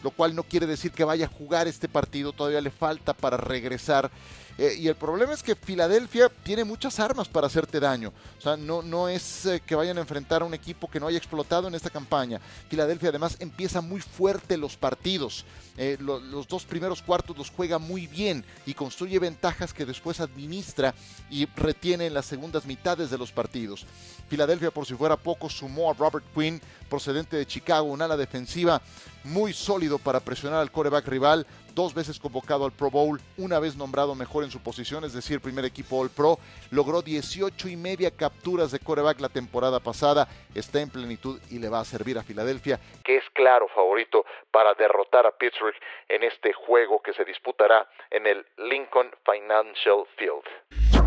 lo 0.02 0.12
cual 0.12 0.34
no 0.34 0.44
quiere 0.44 0.66
decir 0.66 0.92
que 0.92 1.04
vaya 1.04 1.25
a 1.25 1.30
jugar 1.30 1.68
este 1.68 1.90
partido, 1.90 2.32
todavía 2.32 2.62
le 2.62 2.72
falta 2.72 3.14
para 3.14 3.36
regresar. 3.36 4.10
Eh, 4.58 4.76
y 4.80 4.88
el 4.88 4.96
problema 4.96 5.34
es 5.34 5.44
que 5.44 5.56
Filadelfia 5.56 6.30
tiene 6.44 6.64
muchas 6.64 7.00
armas 7.00 7.28
para 7.28 7.48
hacerte 7.48 7.80
daño. 7.80 8.14
O 8.38 8.42
sea, 8.42 8.56
no, 8.56 8.82
no 8.82 9.10
es 9.10 9.46
eh, 9.46 9.62
que 9.66 9.76
vayan 9.76 9.98
a 9.98 10.02
enfrentar 10.02 10.42
a 10.42 10.46
un 10.46 10.54
equipo 10.54 10.90
que 10.90 11.00
no 11.00 11.08
haya 11.08 11.18
explotado 11.18 11.68
en 11.68 11.76
esta 11.76 11.90
campaña. 11.90 12.40
Filadelfia 12.70 13.10
además 13.10 13.36
empieza 13.40 13.82
muy 13.82 14.00
fuerte 14.00 14.58
los 14.58 14.78
partidos. 14.78 15.46
Eh, 15.78 15.98
los 16.00 16.48
dos 16.48 16.64
primeros 16.64 17.02
cuartos 17.02 17.38
los 17.38 17.50
juega 17.50 17.80
muy 17.80 18.08
bien 18.08 18.46
y 18.66 18.74
construye 18.74 19.20
ventajas 19.20 19.74
que 19.74 19.86
después 19.86 20.22
administra 20.22 20.96
y 21.30 21.48
retiene 21.48 22.08
en 22.08 22.14
las 22.14 22.26
segundas 22.26 22.66
mitades 22.66 23.10
de 23.10 23.18
los 23.18 23.34
partidos. 23.34 23.86
Filadelfia, 24.30 24.72
por 24.72 24.86
si 24.86 24.96
fuera 24.96 25.18
poco, 25.18 25.50
sumó 25.50 25.92
a 25.92 25.94
Robert 25.94 26.26
Quinn, 26.34 26.62
procedente 26.90 27.36
de 27.36 27.46
Chicago, 27.46 27.88
un 27.88 28.02
ala 28.02 28.16
defensiva 28.16 28.82
muy 29.26 29.54
sólido 29.54 30.00
para 30.00 30.20
presionar 30.20 30.62
al 30.62 30.72
coreback 30.72 31.08
rival, 31.08 31.46
dos 31.75 31.94
veces 31.94 32.17
convocado 32.17 32.65
al 32.65 32.72
Pro 32.72 32.89
Bowl, 32.89 33.20
una 33.38 33.60
vez 33.60 33.75
nombrado 33.75 34.15
mejor 34.15 34.44
en 34.44 34.51
su 34.51 34.63
posición, 34.63 35.03
es 35.03 35.13
decir, 35.13 35.41
primer 35.41 35.65
equipo 35.65 36.00
All 36.00 36.10
Pro, 36.10 36.39
logró 36.72 37.01
18 37.01 37.67
y 37.67 37.75
media 37.75 38.10
capturas 38.10 38.72
de 38.72 38.79
coreback 38.79 39.20
la 39.20 39.29
temporada 39.29 39.79
pasada, 39.79 40.27
está 40.55 40.79
en 40.82 40.89
plenitud 40.89 41.39
y 41.51 41.60
le 41.60 41.70
va 41.70 41.82
a 41.82 41.86
servir 41.86 42.17
a 42.17 42.24
Filadelfia, 42.24 42.79
que 43.03 43.17
es 43.17 43.24
claro 43.34 43.67
favorito 43.67 44.25
para 44.50 44.74
derrotar 44.74 45.27
a 45.27 45.32
Pittsburgh 45.32 45.75
en 46.08 46.24
este 46.24 46.53
juego 46.53 47.01
que 47.01 47.13
se 47.13 47.25
disputará 47.25 47.88
en 48.10 48.25
el 48.25 48.46
Lincoln 48.58 49.12
Financial 49.25 50.05
Field. 50.15 51.05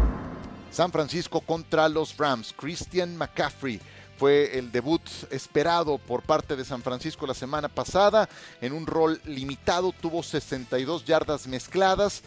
San 0.70 0.92
Francisco 0.92 1.40
contra 1.40 1.88
los 1.88 2.16
Rams. 2.18 2.52
Christian 2.52 3.16
McCaffrey 3.16 3.80
fue 4.18 4.58
el 4.58 4.72
debut 4.72 5.02
esperado 5.30 5.96
por 5.96 6.22
parte 6.22 6.56
de 6.56 6.64
San 6.64 6.82
Francisco 6.82 7.26
la 7.26 7.34
semana 7.34 7.68
pasada. 7.68 8.28
En 8.60 8.72
un 8.72 8.84
rol 8.84 9.20
limitado 9.24 9.92
tuvo 9.92 10.24
62 10.24 11.04
yardas 11.04 11.46
mezcladas 11.46 12.22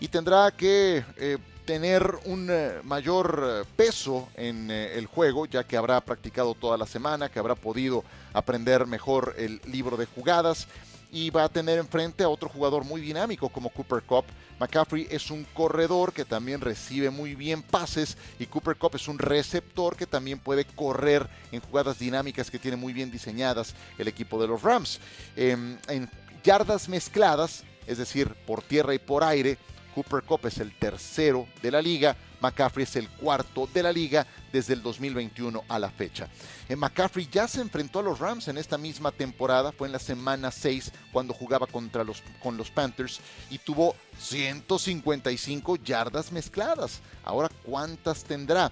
y 0.00 0.08
tendrá 0.08 0.50
que 0.52 1.04
eh, 1.18 1.36
tener 1.66 2.18
un 2.24 2.48
eh, 2.50 2.80
mayor 2.82 3.44
eh, 3.46 3.68
peso 3.76 4.28
en 4.36 4.70
el 4.70 5.04
juego, 5.06 5.44
ya 5.44 5.64
que 5.64 5.76
habrá 5.76 6.00
practicado 6.00 6.54
toda 6.54 6.78
la 6.78 6.86
semana, 6.86 7.28
que 7.28 7.38
habrá 7.38 7.54
podido 7.54 8.04
aprender 8.32 8.86
mejor 8.86 9.34
el 9.36 9.60
libro 9.66 9.98
de 9.98 10.06
jugadas 10.06 10.66
y 11.14 11.30
va 11.30 11.44
a 11.44 11.48
tener 11.48 11.78
enfrente 11.78 12.24
a 12.24 12.28
otro 12.28 12.48
jugador 12.48 12.84
muy 12.84 13.00
dinámico 13.00 13.48
como 13.48 13.70
Cooper 13.70 14.02
Cup. 14.02 14.24
McCaffrey 14.58 15.06
es 15.08 15.30
un 15.30 15.44
corredor 15.54 16.12
que 16.12 16.24
también 16.24 16.60
recibe 16.60 17.08
muy 17.08 17.36
bien 17.36 17.62
pases 17.62 18.18
y 18.40 18.46
Cooper 18.46 18.74
Cup 18.74 18.96
es 18.96 19.06
un 19.06 19.20
receptor 19.20 19.96
que 19.96 20.06
también 20.06 20.40
puede 20.40 20.64
correr 20.64 21.28
en 21.52 21.60
jugadas 21.60 22.00
dinámicas 22.00 22.50
que 22.50 22.58
tiene 22.58 22.76
muy 22.76 22.92
bien 22.92 23.12
diseñadas 23.12 23.76
el 23.96 24.08
equipo 24.08 24.42
de 24.42 24.48
los 24.48 24.62
Rams. 24.62 24.98
Em, 25.36 25.78
en 25.86 26.10
yardas 26.42 26.88
mezcladas, 26.88 27.62
es 27.86 27.98
decir, 27.98 28.34
por 28.44 28.62
tierra 28.62 28.92
y 28.92 28.98
por 28.98 29.22
aire, 29.22 29.56
Cooper 29.94 30.22
Cup 30.22 30.46
es 30.46 30.58
el 30.58 30.76
tercero 30.76 31.46
de 31.62 31.70
la 31.70 31.80
liga, 31.80 32.16
McCaffrey 32.40 32.82
es 32.84 32.96
el 32.96 33.08
cuarto 33.08 33.68
de 33.72 33.82
la 33.82 33.92
liga 33.92 34.26
desde 34.52 34.74
el 34.74 34.82
2021 34.82 35.64
a 35.68 35.78
la 35.78 35.90
fecha. 35.90 36.28
En 36.68 36.78
McCaffrey 36.78 37.28
ya 37.30 37.48
se 37.48 37.60
enfrentó 37.60 38.00
a 38.00 38.02
los 38.02 38.18
Rams 38.18 38.48
en 38.48 38.58
esta 38.58 38.76
misma 38.76 39.12
temporada, 39.12 39.72
fue 39.72 39.88
en 39.88 39.92
la 39.92 39.98
semana 39.98 40.50
6 40.50 40.92
cuando 41.12 41.32
jugaba 41.32 41.66
contra 41.66 42.04
los, 42.04 42.22
con 42.42 42.56
los 42.56 42.70
Panthers 42.70 43.20
y 43.50 43.58
tuvo 43.58 43.94
155 44.18 45.76
yardas 45.76 46.32
mezcladas. 46.32 47.00
Ahora, 47.24 47.48
¿cuántas 47.64 48.24
tendrá? 48.24 48.70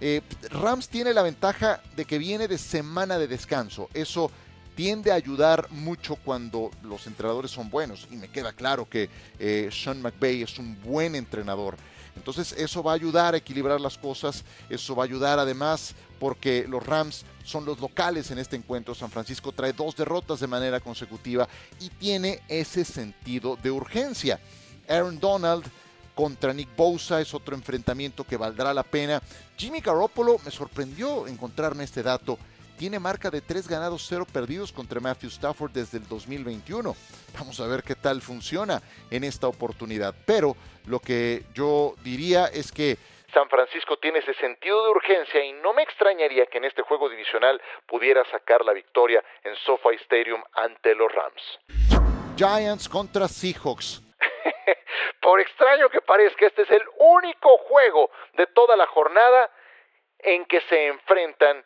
Eh, 0.00 0.20
Rams 0.50 0.88
tiene 0.88 1.14
la 1.14 1.22
ventaja 1.22 1.80
de 1.94 2.04
que 2.04 2.18
viene 2.18 2.48
de 2.48 2.58
semana 2.58 3.18
de 3.18 3.28
descanso. 3.28 3.88
Eso 3.94 4.32
tiende 4.74 5.10
a 5.12 5.14
ayudar 5.14 5.70
mucho 5.70 6.16
cuando 6.16 6.70
los 6.82 7.06
entrenadores 7.06 7.50
son 7.50 7.70
buenos. 7.70 8.08
Y 8.10 8.16
me 8.16 8.28
queda 8.28 8.52
claro 8.52 8.88
que 8.88 9.08
eh, 9.38 9.68
Sean 9.72 10.00
McVay 10.02 10.42
es 10.42 10.58
un 10.58 10.80
buen 10.82 11.14
entrenador. 11.14 11.76
Entonces 12.16 12.52
eso 12.52 12.82
va 12.82 12.92
a 12.92 12.94
ayudar 12.94 13.34
a 13.34 13.38
equilibrar 13.38 13.80
las 13.80 13.96
cosas, 13.96 14.44
eso 14.68 14.94
va 14.94 15.04
a 15.04 15.06
ayudar 15.06 15.38
además 15.38 15.94
porque 16.20 16.66
los 16.68 16.84
Rams 16.86 17.24
son 17.42 17.64
los 17.64 17.80
locales 17.80 18.30
en 18.30 18.38
este 18.38 18.56
encuentro. 18.56 18.94
San 18.94 19.10
Francisco 19.10 19.52
trae 19.52 19.72
dos 19.72 19.96
derrotas 19.96 20.40
de 20.40 20.46
manera 20.46 20.78
consecutiva 20.80 21.48
y 21.80 21.88
tiene 21.88 22.40
ese 22.48 22.84
sentido 22.84 23.56
de 23.62 23.70
urgencia. 23.70 24.38
Aaron 24.88 25.18
Donald 25.18 25.64
contra 26.14 26.52
Nick 26.52 26.76
Bosa 26.76 27.20
es 27.20 27.32
otro 27.32 27.56
enfrentamiento 27.56 28.24
que 28.24 28.36
valdrá 28.36 28.74
la 28.74 28.82
pena. 28.82 29.22
Jimmy 29.56 29.80
Garoppolo 29.80 30.38
me 30.44 30.50
sorprendió 30.50 31.26
encontrarme 31.26 31.84
este 31.84 32.02
dato 32.02 32.38
tiene 32.82 32.98
marca 32.98 33.30
de 33.30 33.40
3 33.40 33.68
ganados, 33.68 34.04
0 34.08 34.26
perdidos 34.34 34.72
contra 34.72 34.98
Matthew 34.98 35.28
Stafford 35.28 35.70
desde 35.70 35.98
el 35.98 36.08
2021. 36.08 36.96
Vamos 37.38 37.60
a 37.60 37.68
ver 37.68 37.84
qué 37.84 37.94
tal 37.94 38.20
funciona 38.20 38.82
en 39.08 39.22
esta 39.22 39.46
oportunidad. 39.46 40.12
Pero 40.26 40.56
lo 40.88 40.98
que 40.98 41.44
yo 41.54 41.94
diría 42.02 42.46
es 42.46 42.72
que 42.72 42.96
San 43.32 43.48
Francisco 43.48 43.98
tiene 43.98 44.18
ese 44.18 44.34
sentido 44.34 44.82
de 44.82 44.90
urgencia 44.90 45.44
y 45.44 45.52
no 45.62 45.72
me 45.72 45.84
extrañaría 45.84 46.46
que 46.46 46.58
en 46.58 46.64
este 46.64 46.82
juego 46.82 47.08
divisional 47.08 47.62
pudiera 47.86 48.24
sacar 48.32 48.64
la 48.64 48.72
victoria 48.72 49.22
en 49.44 49.54
SoFi 49.64 49.94
Stadium 50.02 50.42
ante 50.54 50.96
los 50.96 51.12
Rams. 51.12 51.60
Giants 52.36 52.88
contra 52.88 53.28
Seahawks. 53.28 54.02
Por 55.22 55.38
extraño 55.38 55.88
que 55.88 56.00
parezca, 56.00 56.46
este 56.46 56.62
es 56.62 56.70
el 56.72 56.82
único 56.98 57.58
juego 57.58 58.10
de 58.32 58.48
toda 58.48 58.74
la 58.74 58.88
jornada 58.88 59.52
en 60.18 60.44
que 60.46 60.60
se 60.62 60.88
enfrentan 60.88 61.62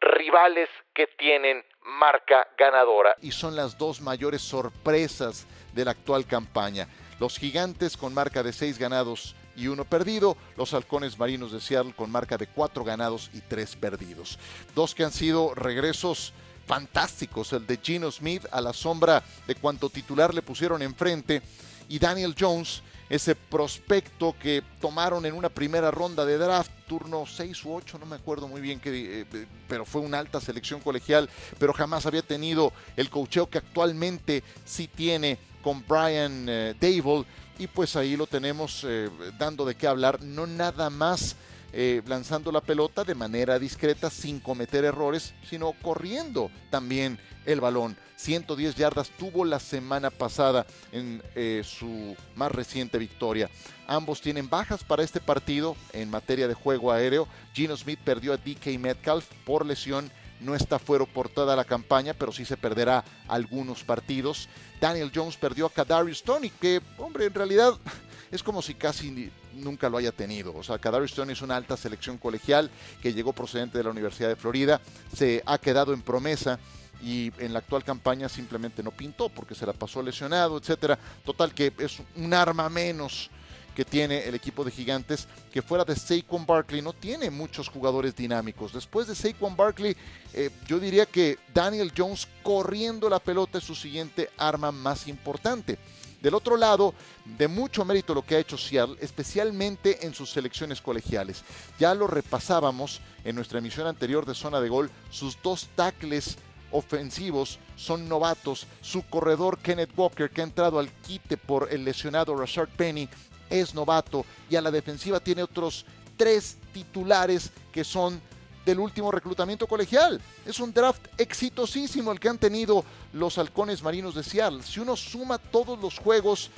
rivales 0.00 0.68
que 0.94 1.06
tienen 1.18 1.62
marca 1.82 2.46
ganadora. 2.58 3.16
Y 3.20 3.32
son 3.32 3.56
las 3.56 3.78
dos 3.78 4.00
mayores 4.00 4.42
sorpresas 4.42 5.46
de 5.74 5.84
la 5.84 5.92
actual 5.92 6.26
campaña. 6.26 6.88
Los 7.18 7.38
gigantes 7.38 7.96
con 7.96 8.14
marca 8.14 8.42
de 8.42 8.52
seis 8.52 8.78
ganados 8.78 9.36
y 9.56 9.66
uno 9.66 9.84
perdido, 9.84 10.36
los 10.56 10.72
halcones 10.72 11.18
marinos 11.18 11.52
de 11.52 11.60
Seattle 11.60 11.92
con 11.94 12.10
marca 12.10 12.38
de 12.38 12.46
cuatro 12.46 12.82
ganados 12.82 13.30
y 13.34 13.40
tres 13.40 13.76
perdidos. 13.76 14.38
Dos 14.74 14.94
que 14.94 15.04
han 15.04 15.12
sido 15.12 15.54
regresos 15.54 16.32
fantásticos, 16.66 17.52
el 17.52 17.66
de 17.66 17.78
Gino 17.78 18.10
Smith 18.10 18.46
a 18.52 18.60
la 18.60 18.72
sombra 18.72 19.22
de 19.46 19.54
cuanto 19.56 19.90
titular 19.90 20.32
le 20.32 20.40
pusieron 20.40 20.82
enfrente 20.82 21.42
y 21.88 21.98
Daniel 21.98 22.34
Jones 22.38 22.82
ese 23.10 23.34
prospecto 23.34 24.36
que 24.40 24.62
tomaron 24.80 25.26
en 25.26 25.34
una 25.34 25.48
primera 25.48 25.90
ronda 25.90 26.24
de 26.24 26.38
draft, 26.38 26.70
turno 26.90 27.24
6 27.24 27.64
u 27.66 27.74
8, 27.74 28.00
no 28.00 28.06
me 28.06 28.16
acuerdo 28.16 28.48
muy 28.48 28.60
bien, 28.60 28.80
que, 28.80 29.20
eh, 29.20 29.46
pero 29.68 29.84
fue 29.84 30.00
una 30.00 30.18
alta 30.18 30.40
selección 30.40 30.80
colegial, 30.80 31.30
pero 31.56 31.72
jamás 31.72 32.04
había 32.04 32.22
tenido 32.22 32.72
el 32.96 33.08
cocheo 33.08 33.48
que 33.48 33.58
actualmente 33.58 34.42
sí 34.64 34.88
tiene 34.88 35.38
con 35.62 35.84
Brian 35.86 36.46
eh, 36.48 36.74
Dable, 36.80 37.26
y 37.60 37.68
pues 37.68 37.94
ahí 37.94 38.16
lo 38.16 38.26
tenemos 38.26 38.84
eh, 38.84 39.08
dando 39.38 39.64
de 39.64 39.76
qué 39.76 39.86
hablar, 39.86 40.20
no 40.20 40.48
nada 40.48 40.90
más 40.90 41.36
eh, 41.72 42.02
lanzando 42.06 42.50
la 42.52 42.60
pelota 42.60 43.04
de 43.04 43.14
manera 43.14 43.58
discreta 43.58 44.10
sin 44.10 44.40
cometer 44.40 44.84
errores, 44.84 45.34
sino 45.48 45.72
corriendo 45.72 46.50
también 46.70 47.18
el 47.46 47.60
balón. 47.60 47.96
110 48.16 48.74
yardas 48.74 49.10
tuvo 49.10 49.44
la 49.44 49.58
semana 49.58 50.10
pasada 50.10 50.66
en 50.92 51.22
eh, 51.34 51.62
su 51.64 52.14
más 52.36 52.52
reciente 52.52 52.98
victoria. 52.98 53.48
Ambos 53.86 54.20
tienen 54.20 54.50
bajas 54.50 54.84
para 54.84 55.02
este 55.02 55.20
partido 55.20 55.76
en 55.92 56.10
materia 56.10 56.46
de 56.46 56.54
juego 56.54 56.92
aéreo. 56.92 57.26
Gino 57.54 57.76
Smith 57.76 58.00
perdió 58.04 58.32
a 58.32 58.36
DK 58.36 58.78
Metcalf 58.78 59.26
por 59.44 59.64
lesión 59.64 60.10
no 60.40 60.54
está 60.54 60.78
fuera 60.78 61.04
por 61.04 61.28
toda 61.28 61.54
la 61.54 61.64
campaña, 61.64 62.14
pero 62.14 62.32
sí 62.32 62.44
se 62.44 62.56
perderá 62.56 63.04
algunos 63.28 63.84
partidos. 63.84 64.48
Daniel 64.80 65.12
Jones 65.14 65.36
perdió 65.36 65.66
a 65.66 65.72
Kadarius 65.72 66.22
Tony, 66.22 66.50
que, 66.50 66.80
hombre, 66.98 67.26
en 67.26 67.34
realidad 67.34 67.74
es 68.30 68.42
como 68.42 68.62
si 68.62 68.74
casi 68.74 69.30
nunca 69.54 69.88
lo 69.88 69.98
haya 69.98 70.12
tenido. 70.12 70.54
O 70.54 70.62
sea, 70.62 70.78
Kadarius 70.78 71.14
Tony 71.14 71.32
es 71.32 71.42
una 71.42 71.56
alta 71.56 71.76
selección 71.76 72.18
colegial 72.18 72.70
que 73.02 73.12
llegó 73.12 73.32
procedente 73.32 73.78
de 73.78 73.84
la 73.84 73.90
Universidad 73.90 74.28
de 74.28 74.36
Florida, 74.36 74.80
se 75.14 75.42
ha 75.46 75.58
quedado 75.58 75.92
en 75.92 76.02
promesa 76.02 76.58
y 77.02 77.32
en 77.38 77.52
la 77.52 77.60
actual 77.60 77.82
campaña 77.84 78.28
simplemente 78.28 78.82
no 78.82 78.90
pintó 78.90 79.28
porque 79.28 79.54
se 79.54 79.66
la 79.66 79.72
pasó 79.72 80.02
lesionado, 80.02 80.58
etcétera. 80.58 80.98
Total 81.24 81.54
que 81.54 81.72
es 81.78 81.98
un 82.16 82.34
arma 82.34 82.68
menos 82.68 83.30
que 83.74 83.84
tiene 83.84 84.26
el 84.26 84.34
equipo 84.34 84.64
de 84.64 84.70
Gigantes, 84.70 85.26
que 85.52 85.62
fuera 85.62 85.84
de 85.84 85.96
Saquon 85.96 86.44
Barkley 86.44 86.82
no 86.82 86.92
tiene 86.92 87.30
muchos 87.30 87.68
jugadores 87.68 88.14
dinámicos. 88.14 88.72
Después 88.72 89.06
de 89.06 89.14
Saquon 89.14 89.56
Barkley, 89.56 89.96
eh, 90.34 90.50
yo 90.66 90.78
diría 90.78 91.06
que 91.06 91.38
Daniel 91.54 91.92
Jones 91.96 92.28
corriendo 92.42 93.08
la 93.08 93.20
pelota 93.20 93.58
es 93.58 93.64
su 93.64 93.74
siguiente 93.74 94.28
arma 94.36 94.72
más 94.72 95.06
importante. 95.08 95.78
Del 96.20 96.34
otro 96.34 96.56
lado, 96.56 96.94
de 97.24 97.48
mucho 97.48 97.84
mérito 97.84 98.14
lo 98.14 98.22
que 98.22 98.36
ha 98.36 98.40
hecho 98.40 98.58
Seattle, 98.58 98.96
especialmente 99.00 100.06
en 100.06 100.14
sus 100.14 100.30
selecciones 100.30 100.80
colegiales. 100.80 101.42
Ya 101.78 101.94
lo 101.94 102.06
repasábamos 102.06 103.00
en 103.24 103.36
nuestra 103.36 103.58
emisión 103.58 103.86
anterior 103.86 104.26
de 104.26 104.34
zona 104.34 104.60
de 104.60 104.68
gol, 104.68 104.90
sus 105.10 105.40
dos 105.42 105.68
tackles 105.74 106.36
ofensivos 106.72 107.58
son 107.76 108.08
novatos. 108.08 108.66
Su 108.80 109.02
corredor 109.02 109.58
Kenneth 109.58 109.96
Walker, 109.96 110.30
que 110.30 110.40
ha 110.40 110.44
entrado 110.44 110.78
al 110.78 110.90
quite 110.90 111.36
por 111.36 111.72
el 111.72 111.84
lesionado 111.84 112.36
Rashard 112.36 112.68
Penny, 112.68 113.08
es 113.48 113.74
novato 113.74 114.24
y 114.48 114.56
a 114.56 114.60
la 114.60 114.70
defensiva 114.70 115.20
tiene 115.20 115.42
otros 115.42 115.84
tres 116.16 116.58
titulares 116.72 117.50
que 117.72 117.82
son 117.82 118.20
del 118.64 118.78
último 118.78 119.10
reclutamiento 119.10 119.66
colegial. 119.66 120.20
Es 120.44 120.60
un 120.60 120.72
draft 120.72 121.06
exitosísimo 121.18 122.12
el 122.12 122.20
que 122.20 122.28
han 122.28 122.38
tenido 122.38 122.84
los 123.12 123.38
halcones 123.38 123.82
marinos 123.82 124.14
de 124.14 124.22
Seattle. 124.22 124.62
Si 124.62 124.80
uno 124.80 124.96
suma 124.96 125.38
todos 125.38 125.78
los 125.80 125.98
juegos 125.98 126.50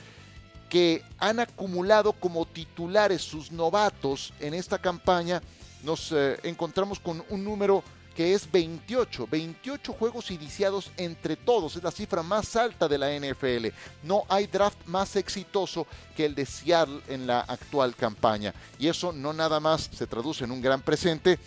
que 0.68 1.02
han 1.18 1.38
acumulado 1.38 2.12
como 2.12 2.46
titulares 2.46 3.22
sus 3.22 3.52
novatos 3.52 4.32
en 4.40 4.54
esta 4.54 4.78
campaña, 4.78 5.42
nos 5.82 6.12
eh, 6.12 6.38
encontramos 6.44 6.98
con 6.98 7.22
un 7.28 7.44
número 7.44 7.82
que 8.14 8.34
es 8.34 8.50
28. 8.50 9.28
28 9.30 9.92
juegos 9.92 10.30
iniciados 10.30 10.90
entre 10.96 11.36
todos. 11.36 11.76
Es 11.76 11.82
la 11.82 11.90
cifra 11.90 12.22
más 12.22 12.56
alta 12.56 12.88
de 12.88 12.98
la 12.98 13.10
NFL. 13.10 13.68
No 14.02 14.24
hay 14.28 14.46
draft 14.46 14.86
más 14.86 15.16
exitoso 15.16 15.86
que 16.16 16.26
el 16.26 16.34
de 16.34 16.46
Seattle 16.46 17.00
en 17.08 17.26
la 17.26 17.40
actual 17.40 17.94
campaña. 17.96 18.54
Y 18.78 18.88
eso 18.88 19.12
no 19.12 19.32
nada 19.32 19.60
más 19.60 19.90
se 19.92 20.06
traduce 20.06 20.44
en 20.44 20.52
un 20.52 20.60
gran 20.60 20.82
presente, 20.82 21.38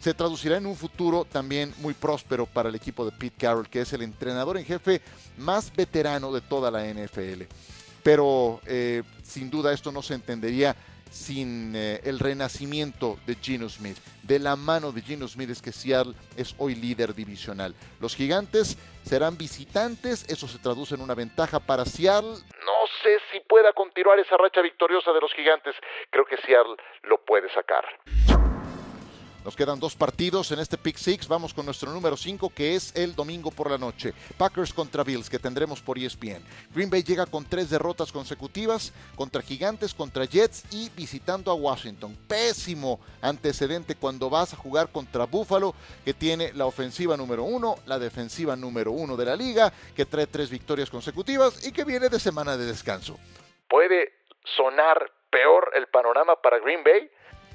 se 0.00 0.14
traducirá 0.14 0.56
en 0.56 0.66
un 0.66 0.76
futuro 0.76 1.26
también 1.26 1.74
muy 1.78 1.94
próspero 1.94 2.46
para 2.46 2.70
el 2.70 2.74
equipo 2.74 3.04
de 3.04 3.12
Pete 3.12 3.36
Carroll, 3.38 3.68
que 3.68 3.82
es 3.82 3.92
el 3.92 4.02
entrenador 4.02 4.56
en 4.56 4.64
jefe 4.64 5.02
más 5.36 5.74
veterano 5.76 6.32
de 6.32 6.40
toda 6.40 6.70
la 6.70 6.86
NFL. 6.86 7.42
Pero 8.02 8.60
eh, 8.66 9.02
sin 9.22 9.50
duda 9.50 9.72
esto 9.72 9.92
no 9.92 10.00
se 10.00 10.14
entendería 10.14 10.74
sin 11.10 11.74
eh, 11.76 12.00
el 12.04 12.18
renacimiento 12.18 13.18
de 13.26 13.34
Gino 13.34 13.68
Smith. 13.68 13.98
De 14.22 14.38
la 14.38 14.56
mano 14.56 14.90
de 14.90 15.02
Gino 15.02 15.28
Smith 15.28 15.50
es 15.50 15.60
que 15.60 15.72
Seattle 15.72 16.14
es 16.34 16.54
hoy 16.56 16.76
líder 16.76 17.14
divisional. 17.14 17.74
Los 18.00 18.16
gigantes 18.16 18.78
serán 19.02 19.36
visitantes, 19.36 20.24
eso 20.30 20.48
se 20.48 20.58
traduce 20.58 20.94
en 20.94 21.02
una 21.02 21.14
ventaja 21.14 21.60
para 21.60 21.84
Seattle. 21.84 22.30
No 22.30 22.86
sé 23.02 23.18
si 23.30 23.40
pueda 23.40 23.72
continuar 23.74 24.18
esa 24.18 24.38
racha 24.38 24.62
victoriosa 24.62 25.12
de 25.12 25.20
los 25.20 25.32
gigantes, 25.34 25.74
creo 26.08 26.24
que 26.24 26.38
Seattle 26.38 26.76
lo 27.02 27.18
puede 27.22 27.52
sacar. 27.52 27.84
Nos 29.44 29.56
quedan 29.56 29.80
dos 29.80 29.94
partidos 29.96 30.52
en 30.52 30.58
este 30.58 30.76
Pick 30.76 30.98
Six. 30.98 31.26
Vamos 31.26 31.54
con 31.54 31.64
nuestro 31.64 31.90
número 31.90 32.14
5, 32.14 32.52
que 32.54 32.74
es 32.74 32.94
el 32.94 33.14
domingo 33.14 33.50
por 33.50 33.70
la 33.70 33.78
noche. 33.78 34.12
Packers 34.36 34.74
contra 34.74 35.02
Bills, 35.02 35.30
que 35.30 35.38
tendremos 35.38 35.80
por 35.80 35.96
ESPN. 35.96 36.44
Green 36.74 36.90
Bay 36.90 37.02
llega 37.02 37.24
con 37.24 37.46
tres 37.46 37.70
derrotas 37.70 38.12
consecutivas 38.12 38.92
contra 39.16 39.40
Gigantes, 39.40 39.94
contra 39.94 40.26
Jets 40.26 40.64
y 40.72 40.90
visitando 40.90 41.50
a 41.50 41.54
Washington. 41.54 42.14
Pésimo 42.28 43.00
antecedente 43.22 43.94
cuando 43.94 44.28
vas 44.28 44.52
a 44.52 44.58
jugar 44.58 44.92
contra 44.92 45.24
Buffalo, 45.24 45.74
que 46.04 46.12
tiene 46.12 46.52
la 46.52 46.66
ofensiva 46.66 47.16
número 47.16 47.44
uno, 47.44 47.76
la 47.86 47.98
defensiva 47.98 48.56
número 48.56 48.92
uno 48.92 49.16
de 49.16 49.24
la 49.24 49.36
liga, 49.36 49.72
que 49.96 50.04
trae 50.04 50.26
tres 50.26 50.50
victorias 50.50 50.90
consecutivas 50.90 51.66
y 51.66 51.72
que 51.72 51.84
viene 51.84 52.10
de 52.10 52.20
semana 52.20 52.58
de 52.58 52.66
descanso. 52.66 53.18
¿Puede 53.68 54.12
sonar 54.44 55.10
peor 55.30 55.70
el 55.74 55.86
panorama 55.86 56.36
para 56.42 56.58
Green 56.58 56.84
Bay? 56.84 57.10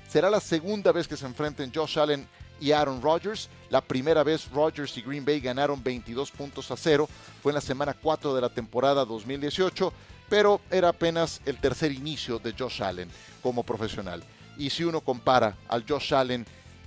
Será 0.07 0.29
la 0.29 0.39
segunda 0.39 0.91
vez 0.91 1.07
que 1.07 1.17
se 1.17 1.25
enfrenten 1.25 1.71
Josh 1.73 1.99
Allen 1.99 2.27
y 2.59 2.71
Aaron 2.71 3.01
Rodgers. 3.01 3.49
La 3.69 3.81
primera 3.81 4.23
vez 4.23 4.49
Rodgers 4.51 4.97
y 4.97 5.01
Green 5.01 5.25
Bay 5.25 5.39
ganaron 5.39 5.83
22 5.83 6.31
puntos 6.31 6.71
a 6.71 6.77
cero. 6.77 7.09
Fue 7.41 7.51
en 7.51 7.55
la 7.55 7.61
semana 7.61 7.93
4 7.93 8.33
de 8.33 8.41
la 8.41 8.49
temporada 8.49 9.05
2018, 9.05 9.91
pero 10.29 10.61
era 10.71 10.89
apenas 10.89 11.41
el 11.45 11.59
tercer 11.59 11.91
inicio 11.91 12.39
de 12.39 12.53
Josh 12.57 12.81
Allen 12.81 13.09
como 13.41 13.63
profesional. 13.63 14.23
Y 14.57 14.69
si 14.69 14.83
uno 14.83 15.01
compara 15.01 15.57
al 15.67 15.85
Josh 15.87 16.13
Allen 16.13 16.45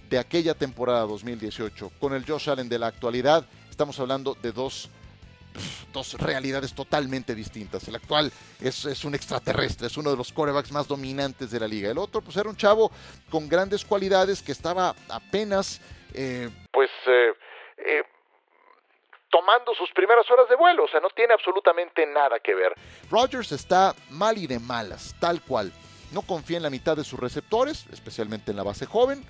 de 0.08 0.18
aquella 0.18 0.54
temporada 0.54 1.00
2018 1.00 1.92
con 2.00 2.14
el 2.14 2.24
Josh 2.24 2.48
Allen 2.48 2.68
de 2.68 2.78
la 2.78 2.86
actualidad, 2.86 3.44
estamos 3.68 4.00
hablando 4.00 4.36
de 4.40 4.52
dos 4.52 4.88
dos 5.92 6.14
realidades 6.14 6.74
totalmente 6.74 7.34
distintas. 7.34 7.86
El 7.88 7.96
actual 7.96 8.32
es, 8.60 9.04
un 9.04 9.14
extraterrestre, 9.14 9.86
es 9.86 9.96
uno 9.96 10.10
de 10.10 10.16
los 10.16 10.32
corebacks 10.32 10.72
más 10.72 10.88
dominantes 10.88 11.50
de 11.50 11.60
la 11.60 11.68
liga. 11.68 11.90
El 11.90 11.98
otro, 11.98 12.20
pues 12.20 12.36
era 12.36 12.48
un 12.48 12.56
chavo 12.56 12.90
con 13.30 13.48
grandes 13.48 13.84
cualidades 13.84 14.42
que 14.42 14.52
estaba 14.52 14.94
apenas, 15.08 15.80
eh, 16.14 16.48
pues, 16.72 16.90
eh, 17.06 17.32
eh, 17.78 18.02
tomando 19.30 19.74
sus 19.74 19.90
primeras 19.92 20.28
horas 20.30 20.48
de 20.48 20.56
vuelo. 20.56 20.84
O 20.84 20.88
sea, 20.88 21.00
no 21.00 21.10
tiene 21.10 21.34
absolutamente 21.34 22.06
nada 22.06 22.38
que 22.40 22.54
ver. 22.54 22.74
Rogers 23.10 23.52
está 23.52 23.94
mal 24.10 24.38
y 24.38 24.46
de 24.46 24.58
malas, 24.58 25.14
tal 25.20 25.42
cual. 25.42 25.72
No 26.12 26.22
confía 26.22 26.56
en 26.56 26.62
la 26.62 26.70
mitad 26.70 26.96
de 26.96 27.04
sus 27.04 27.20
receptores, 27.20 27.86
especialmente 27.92 28.50
en 28.50 28.56
la 28.56 28.62
base 28.62 28.86
joven, 28.86 29.22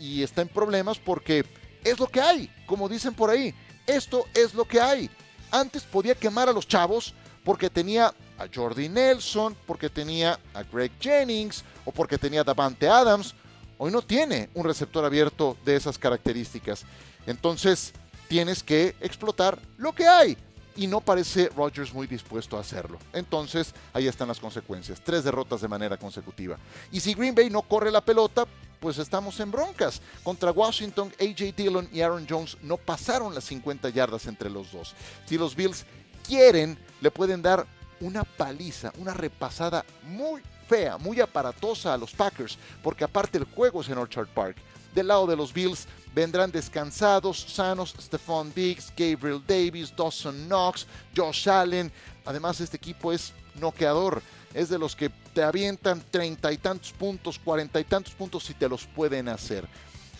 y 0.00 0.22
está 0.22 0.40
en 0.40 0.48
problemas 0.48 0.98
porque 0.98 1.44
es 1.84 1.98
lo 1.98 2.06
que 2.06 2.22
hay, 2.22 2.50
como 2.66 2.88
dicen 2.88 3.14
por 3.14 3.28
ahí 3.28 3.54
esto 3.88 4.26
es 4.34 4.54
lo 4.54 4.64
que 4.64 4.80
hay. 4.80 5.10
Antes 5.50 5.82
podía 5.82 6.14
quemar 6.14 6.48
a 6.48 6.52
los 6.52 6.68
chavos 6.68 7.14
porque 7.42 7.70
tenía 7.70 8.14
a 8.38 8.46
Jordi 8.54 8.88
Nelson, 8.88 9.56
porque 9.66 9.88
tenía 9.88 10.38
a 10.54 10.62
Greg 10.62 10.92
Jennings 11.00 11.64
o 11.84 11.90
porque 11.90 12.18
tenía 12.18 12.42
a 12.42 12.44
Davante 12.44 12.86
Adams. 12.86 13.34
Hoy 13.78 13.90
no 13.90 14.02
tiene 14.02 14.50
un 14.54 14.64
receptor 14.64 15.04
abierto 15.04 15.56
de 15.64 15.74
esas 15.74 15.98
características. 15.98 16.84
Entonces 17.26 17.92
tienes 18.28 18.62
que 18.62 18.94
explotar 19.00 19.58
lo 19.78 19.94
que 19.94 20.06
hay. 20.06 20.36
Y 20.76 20.86
no 20.86 21.00
parece 21.00 21.48
Rodgers 21.56 21.92
muy 21.92 22.06
dispuesto 22.06 22.56
a 22.56 22.60
hacerlo. 22.60 22.98
Entonces 23.12 23.74
ahí 23.92 24.06
están 24.06 24.28
las 24.28 24.38
consecuencias. 24.38 25.00
Tres 25.02 25.24
derrotas 25.24 25.60
de 25.60 25.68
manera 25.68 25.96
consecutiva. 25.96 26.56
Y 26.92 27.00
si 27.00 27.14
Green 27.14 27.34
Bay 27.34 27.50
no 27.50 27.62
corre 27.62 27.90
la 27.90 28.04
pelota, 28.04 28.46
pues 28.80 28.98
estamos 28.98 29.38
en 29.40 29.50
broncas. 29.50 30.00
Contra 30.22 30.50
Washington, 30.50 31.12
AJ 31.20 31.54
Dillon 31.56 31.88
y 31.92 32.00
Aaron 32.00 32.26
Jones 32.28 32.56
no 32.62 32.76
pasaron 32.76 33.34
las 33.34 33.44
50 33.44 33.88
yardas 33.90 34.26
entre 34.26 34.50
los 34.50 34.72
dos. 34.72 34.94
Si 35.26 35.36
los 35.36 35.54
Bills 35.54 35.84
quieren, 36.26 36.78
le 37.00 37.10
pueden 37.10 37.42
dar 37.42 37.66
una 38.00 38.24
paliza, 38.24 38.92
una 38.98 39.14
repasada 39.14 39.84
muy 40.04 40.42
fea, 40.68 40.98
muy 40.98 41.20
aparatosa 41.20 41.94
a 41.94 41.98
los 41.98 42.12
Packers, 42.12 42.58
porque 42.82 43.04
aparte 43.04 43.38
el 43.38 43.44
juego 43.44 43.80
es 43.80 43.88
en 43.88 43.98
Orchard 43.98 44.28
Park. 44.28 44.56
Del 44.94 45.08
lado 45.08 45.26
de 45.26 45.36
los 45.36 45.52
Bills 45.52 45.86
vendrán 46.18 46.50
descansados, 46.50 47.38
sanos 47.38 47.94
Stephon 48.00 48.52
Diggs, 48.52 48.92
Gabriel 48.96 49.40
Davis, 49.46 49.94
Dawson 49.94 50.48
Knox, 50.48 50.84
Josh 51.16 51.48
Allen. 51.48 51.92
Además, 52.24 52.60
este 52.60 52.76
equipo 52.76 53.12
es 53.12 53.32
noqueador 53.54 54.20
es 54.52 54.68
de 54.68 54.78
los 54.78 54.96
que 54.96 55.10
te 55.32 55.42
avientan 55.42 56.02
treinta 56.10 56.50
y 56.50 56.58
tantos 56.58 56.92
puntos, 56.92 57.38
cuarenta 57.38 57.78
y 57.78 57.84
tantos 57.84 58.14
puntos 58.14 58.42
si 58.42 58.54
te 58.54 58.68
los 58.68 58.86
pueden 58.86 59.28
hacer. 59.28 59.64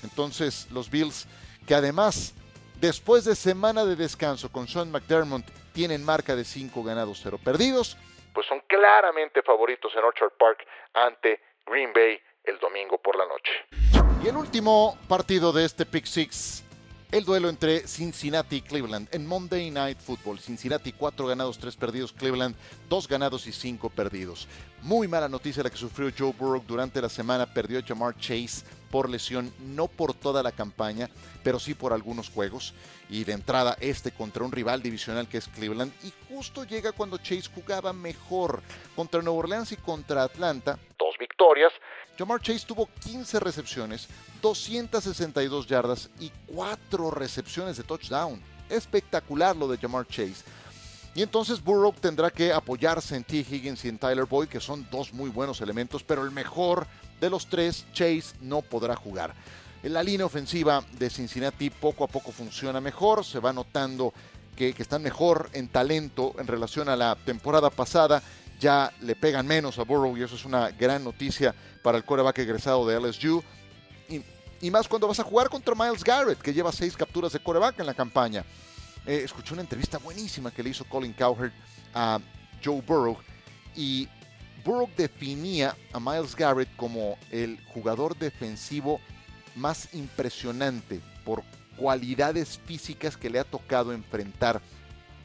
Entonces 0.04 0.68
los 0.70 0.88
Bills, 0.88 1.26
que 1.66 1.74
además 1.74 2.34
después 2.80 3.24
de 3.24 3.34
semana 3.34 3.84
de 3.84 3.96
descanso 3.96 4.52
con 4.52 4.68
Sean 4.68 4.92
McDermott 4.92 5.44
tienen 5.72 6.04
marca 6.04 6.36
de 6.36 6.44
5 6.44 6.84
ganados, 6.84 7.20
0 7.24 7.40
perdidos, 7.42 7.96
pues 8.34 8.46
son 8.46 8.60
claramente 8.68 9.42
favoritos 9.42 9.92
en 9.96 10.04
Orchard 10.04 10.32
Park 10.38 10.64
ante 10.94 11.40
Green 11.66 11.92
Bay 11.92 12.20
el 12.44 12.58
domingo 12.60 12.98
por 12.98 13.16
la 13.16 13.26
noche. 13.26 13.50
El 14.28 14.36
último 14.36 14.98
partido 15.08 15.54
de 15.54 15.64
este 15.64 15.86
Pick 15.86 16.04
Six 16.04 16.62
El 17.12 17.24
duelo 17.24 17.48
entre 17.48 17.88
Cincinnati 17.88 18.56
y 18.56 18.60
Cleveland 18.60 19.08
en 19.10 19.26
Monday 19.26 19.70
Night 19.70 19.98
Football. 19.98 20.38
Cincinnati 20.38 20.92
4 20.92 21.28
ganados, 21.28 21.58
3 21.58 21.74
perdidos. 21.76 22.12
Cleveland 22.12 22.54
2 22.90 23.08
ganados 23.08 23.46
y 23.46 23.52
5 23.52 23.88
perdidos. 23.88 24.46
Muy 24.82 25.08
mala 25.08 25.30
noticia 25.30 25.62
la 25.62 25.70
que 25.70 25.78
sufrió 25.78 26.12
Joe 26.16 26.34
Burrow 26.38 26.62
durante 26.68 27.00
la 27.00 27.08
semana. 27.08 27.46
Perdió 27.46 27.78
a 27.78 27.82
Jamar 27.82 28.18
Chase 28.18 28.66
por 28.90 29.08
lesión, 29.08 29.50
no 29.60 29.88
por 29.88 30.12
toda 30.12 30.42
la 30.42 30.52
campaña, 30.52 31.08
pero 31.42 31.58
sí 31.58 31.72
por 31.72 31.94
algunos 31.94 32.28
juegos. 32.28 32.74
Y 33.08 33.24
de 33.24 33.32
entrada 33.32 33.78
este 33.80 34.12
contra 34.12 34.44
un 34.44 34.52
rival 34.52 34.82
divisional 34.82 35.26
que 35.26 35.38
es 35.38 35.48
Cleveland. 35.48 35.90
Y 36.04 36.12
justo 36.28 36.64
llega 36.64 36.92
cuando 36.92 37.16
Chase 37.16 37.48
jugaba 37.54 37.94
mejor 37.94 38.60
contra 38.94 39.22
Nueva 39.22 39.38
Orleans 39.38 39.72
y 39.72 39.76
contra 39.76 40.22
Atlanta. 40.22 40.78
Dos 40.98 41.14
victorias. 41.18 41.72
Jamar 42.18 42.42
Chase 42.42 42.66
tuvo 42.66 42.88
15 43.04 43.38
recepciones, 43.38 44.08
262 44.42 45.68
yardas 45.68 46.10
y 46.18 46.32
4 46.46 47.12
recepciones 47.12 47.76
de 47.76 47.84
touchdown. 47.84 48.42
Espectacular 48.68 49.54
lo 49.54 49.68
de 49.68 49.78
Jamar 49.78 50.04
Chase. 50.08 50.42
Y 51.14 51.22
entonces 51.22 51.62
Burrow 51.62 51.92
tendrá 51.92 52.30
que 52.30 52.52
apoyarse 52.52 53.14
en 53.14 53.22
T. 53.22 53.36
Higgins 53.36 53.84
y 53.84 53.88
en 53.88 53.98
Tyler 53.98 54.24
Boyd, 54.24 54.48
que 54.48 54.58
son 54.58 54.86
dos 54.90 55.12
muy 55.12 55.30
buenos 55.30 55.60
elementos, 55.60 56.02
pero 56.02 56.24
el 56.24 56.32
mejor 56.32 56.88
de 57.20 57.30
los 57.30 57.46
tres, 57.46 57.86
Chase, 57.92 58.34
no 58.40 58.62
podrá 58.62 58.96
jugar. 58.96 59.32
La 59.84 60.02
línea 60.02 60.26
ofensiva 60.26 60.84
de 60.98 61.10
Cincinnati 61.10 61.70
poco 61.70 62.02
a 62.02 62.08
poco 62.08 62.32
funciona 62.32 62.80
mejor, 62.80 63.24
se 63.24 63.38
va 63.38 63.52
notando 63.52 64.12
que, 64.56 64.72
que 64.72 64.82
están 64.82 65.02
mejor 65.04 65.50
en 65.52 65.68
talento 65.68 66.34
en 66.38 66.48
relación 66.48 66.88
a 66.88 66.96
la 66.96 67.14
temporada 67.14 67.70
pasada 67.70 68.20
ya 68.58 68.92
le 69.02 69.14
pegan 69.14 69.46
menos 69.46 69.78
a 69.78 69.84
Burrow 69.84 70.16
y 70.16 70.22
eso 70.22 70.34
es 70.34 70.44
una 70.44 70.70
gran 70.70 71.04
noticia 71.04 71.54
para 71.88 71.96
el 71.96 72.04
coreback 72.04 72.40
egresado 72.40 72.86
de 72.86 73.00
LSU. 73.00 73.42
Y, 74.60 74.70
más 74.70 74.86
cuando 74.86 75.08
vas 75.08 75.20
a 75.20 75.24
jugar 75.24 75.48
contra 75.48 75.74
Miles 75.74 76.04
Garrett, 76.04 76.38
que 76.38 76.52
lleva 76.52 76.70
seis 76.70 76.94
capturas 76.94 77.32
de 77.32 77.40
coreback 77.40 77.80
en 77.80 77.86
la 77.86 77.94
campaña. 77.94 78.44
Eh, 79.06 79.22
escuché 79.24 79.54
una 79.54 79.62
entrevista 79.62 79.96
buenísima 79.96 80.50
que 80.50 80.62
le 80.62 80.68
hizo 80.68 80.84
Colin 80.84 81.14
Cowherd 81.14 81.50
a 81.94 82.20
Joe 82.62 82.82
Burrow 82.82 83.16
y 83.74 84.06
Burrow 84.62 84.90
definía 84.98 85.74
a 85.94 85.98
Miles 85.98 86.36
Garrett 86.36 86.68
como 86.76 87.16
el 87.30 87.58
jugador 87.68 88.14
defensivo 88.18 89.00
más 89.56 89.88
impresionante 89.94 91.00
por 91.24 91.42
cualidades 91.78 92.60
físicas 92.66 93.16
que 93.16 93.30
le 93.30 93.38
ha 93.38 93.44
tocado 93.44 93.94
enfrentar 93.94 94.60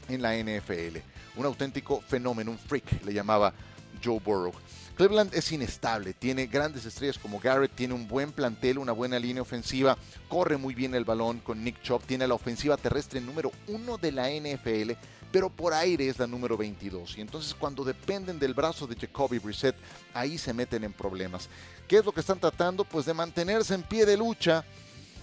en 0.07 0.21
la 0.21 0.33
NFL 0.37 0.99
un 1.35 1.45
auténtico 1.45 1.99
fenómeno, 1.99 2.51
un 2.51 2.57
freak, 2.57 3.03
le 3.03 3.13
llamaba 3.13 3.53
Joe 4.01 4.21
Burrow. 4.23 4.53
Cleveland 4.95 5.33
es 5.33 5.51
inestable, 5.51 6.13
tiene 6.13 6.45
grandes 6.45 6.85
estrellas 6.85 7.17
como 7.17 7.39
Garrett, 7.39 7.73
tiene 7.73 7.95
un 7.95 8.07
buen 8.07 8.31
plantel, 8.31 8.77
una 8.77 8.91
buena 8.91 9.17
línea 9.17 9.41
ofensiva, 9.41 9.97
corre 10.29 10.55
muy 10.55 10.75
bien 10.75 10.93
el 10.93 11.03
balón 11.03 11.39
con 11.39 11.63
Nick 11.63 11.81
Chubb, 11.81 12.03
tiene 12.03 12.27
la 12.27 12.35
ofensiva 12.35 12.77
terrestre 12.77 13.19
número 13.19 13.51
uno 13.67 13.97
de 13.97 14.11
la 14.11 14.29
NFL, 14.29 14.91
pero 15.31 15.49
por 15.49 15.73
aire 15.73 16.07
es 16.07 16.19
la 16.19 16.27
número 16.27 16.55
22. 16.57 17.17
Y 17.17 17.21
entonces 17.21 17.55
cuando 17.55 17.83
dependen 17.83 18.37
del 18.37 18.53
brazo 18.53 18.85
de 18.85 18.95
Jacoby 18.95 19.39
Brissett, 19.39 19.75
ahí 20.13 20.37
se 20.37 20.53
meten 20.53 20.83
en 20.83 20.93
problemas. 20.93 21.49
¿Qué 21.87 21.97
es 21.97 22.05
lo 22.05 22.11
que 22.11 22.19
están 22.19 22.39
tratando? 22.39 22.85
Pues 22.85 23.07
de 23.07 23.15
mantenerse 23.15 23.73
en 23.73 23.81
pie 23.81 24.05
de 24.05 24.15
lucha 24.15 24.63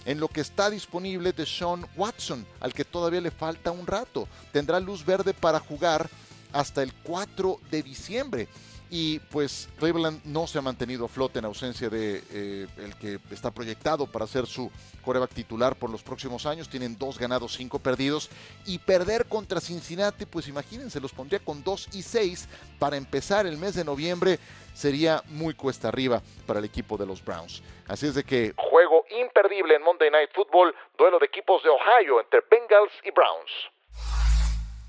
en 0.03 0.19
lo 0.19 0.27
que 0.27 0.41
está 0.41 0.69
disponible 0.69 1.31
de 1.31 1.45
Sean 1.45 1.85
Watson, 1.95 2.45
al 2.59 2.73
que 2.73 2.83
todavía 2.83 3.21
le 3.21 3.31
falta 3.31 3.71
un 3.71 3.87
rato. 3.87 4.27
Tendrá 4.51 4.81
luz 4.81 5.05
verde 5.05 5.33
para 5.33 5.61
jugar 5.61 6.09
hasta 6.51 6.83
el 6.83 6.93
4 6.93 7.61
de 7.71 7.81
diciembre 7.81 8.49
y 8.93 9.19
pues 9.19 9.69
Cleveland 9.79 10.19
no 10.25 10.45
se 10.47 10.59
ha 10.59 10.61
mantenido 10.61 11.05
a 11.05 11.07
flote 11.07 11.39
en 11.39 11.45
ausencia 11.45 11.89
de 11.89 12.21
eh, 12.29 12.67
el 12.77 12.95
que 12.97 13.19
está 13.31 13.49
proyectado 13.49 14.05
para 14.05 14.27
ser 14.27 14.45
su 14.45 14.69
coreback 15.01 15.33
titular 15.33 15.77
por 15.77 15.89
los 15.89 16.03
próximos 16.03 16.45
años. 16.45 16.69
Tienen 16.69 16.97
dos 16.97 17.17
ganados, 17.17 17.53
cinco 17.53 17.79
perdidos 17.79 18.29
y 18.65 18.79
perder 18.79 19.27
contra 19.27 19.61
Cincinnati, 19.61 20.25
pues 20.25 20.49
imagínense, 20.49 20.99
los 20.99 21.13
pondría 21.13 21.39
con 21.39 21.63
dos 21.63 21.87
y 21.93 22.01
seis 22.01 22.49
para 22.79 22.97
empezar 22.97 23.47
el 23.47 23.57
mes 23.57 23.75
de 23.75 23.85
noviembre. 23.85 24.39
Sería 24.73 25.23
muy 25.27 25.53
cuesta 25.53 25.87
arriba 25.87 26.21
para 26.45 26.59
el 26.59 26.65
equipo 26.65 26.97
de 26.97 27.05
los 27.05 27.23
Browns. 27.23 27.63
Así 27.87 28.07
es 28.07 28.15
de 28.15 28.25
que 28.25 28.53
juego 28.57 29.05
imperdible 29.09 29.75
en 29.75 29.83
Monday 29.83 30.11
Night 30.11 30.31
Football, 30.33 30.75
duelo 30.97 31.17
de 31.17 31.27
equipos 31.27 31.63
de 31.63 31.69
Ohio 31.69 32.19
entre 32.19 32.41
Bengals 32.49 32.91
y 33.05 33.11
Browns. 33.11 34.20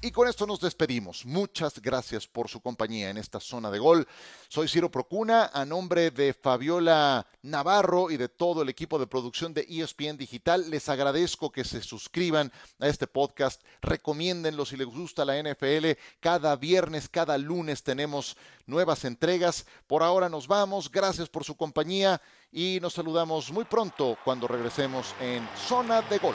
Y 0.05 0.11
con 0.11 0.27
esto 0.27 0.49
nos 0.49 0.59
despedimos. 0.59 1.25
Muchas 1.25 1.81
gracias 1.81 2.27
por 2.27 2.49
su 2.49 2.61
compañía 2.61 3.11
en 3.11 3.19
esta 3.19 3.38
zona 3.38 3.71
de 3.71 3.79
gol. 3.79 4.09
Soy 4.49 4.67
Ciro 4.67 4.91
Procuna, 4.91 5.53
a 5.55 5.65
nombre 5.65 6.11
de 6.11 6.35
Fabiola 6.35 7.25
Navarro 7.43 8.11
y 8.11 8.17
de 8.17 8.29
todo 8.29 8.62
el 8.62 8.69
equipo 8.69 8.99
de 8.99 9.07
producción 9.07 9.55
de 9.55 9.65
ESPN 9.71 10.17
Digital. 10.17 10.69
Les 10.71 10.88
agradezco 10.88 11.53
que 11.53 11.62
se 11.62 11.81
suscriban 11.83 12.51
a 12.81 12.88
este 12.88 13.07
podcast. 13.07 13.62
Recomiéndenlo 13.81 14.67
si 14.67 14.77
les 14.77 14.88
gusta 14.88 15.25
la 15.25 15.41
NFL. 15.41 15.93
Cada 16.19 16.57
viernes, 16.57 17.09
cada 17.09 17.38
lunes 17.38 17.85
tenemos 17.85 18.37
nuevas 18.67 19.05
entregas. 19.05 19.67
Por 19.87 20.03
ahora 20.03 20.29
nos 20.29 20.49
vamos. 20.49 20.91
Gracias 20.91 21.29
por 21.29 21.45
su 21.45 21.57
compañía 21.57 22.21
y 22.51 22.81
nos 22.83 22.95
saludamos 22.95 23.53
muy 23.53 23.67
pronto 23.67 24.19
cuando 24.25 24.49
regresemos 24.49 25.15
en 25.21 25.49
Zona 25.69 26.03
de 26.03 26.19
Gol. 26.19 26.35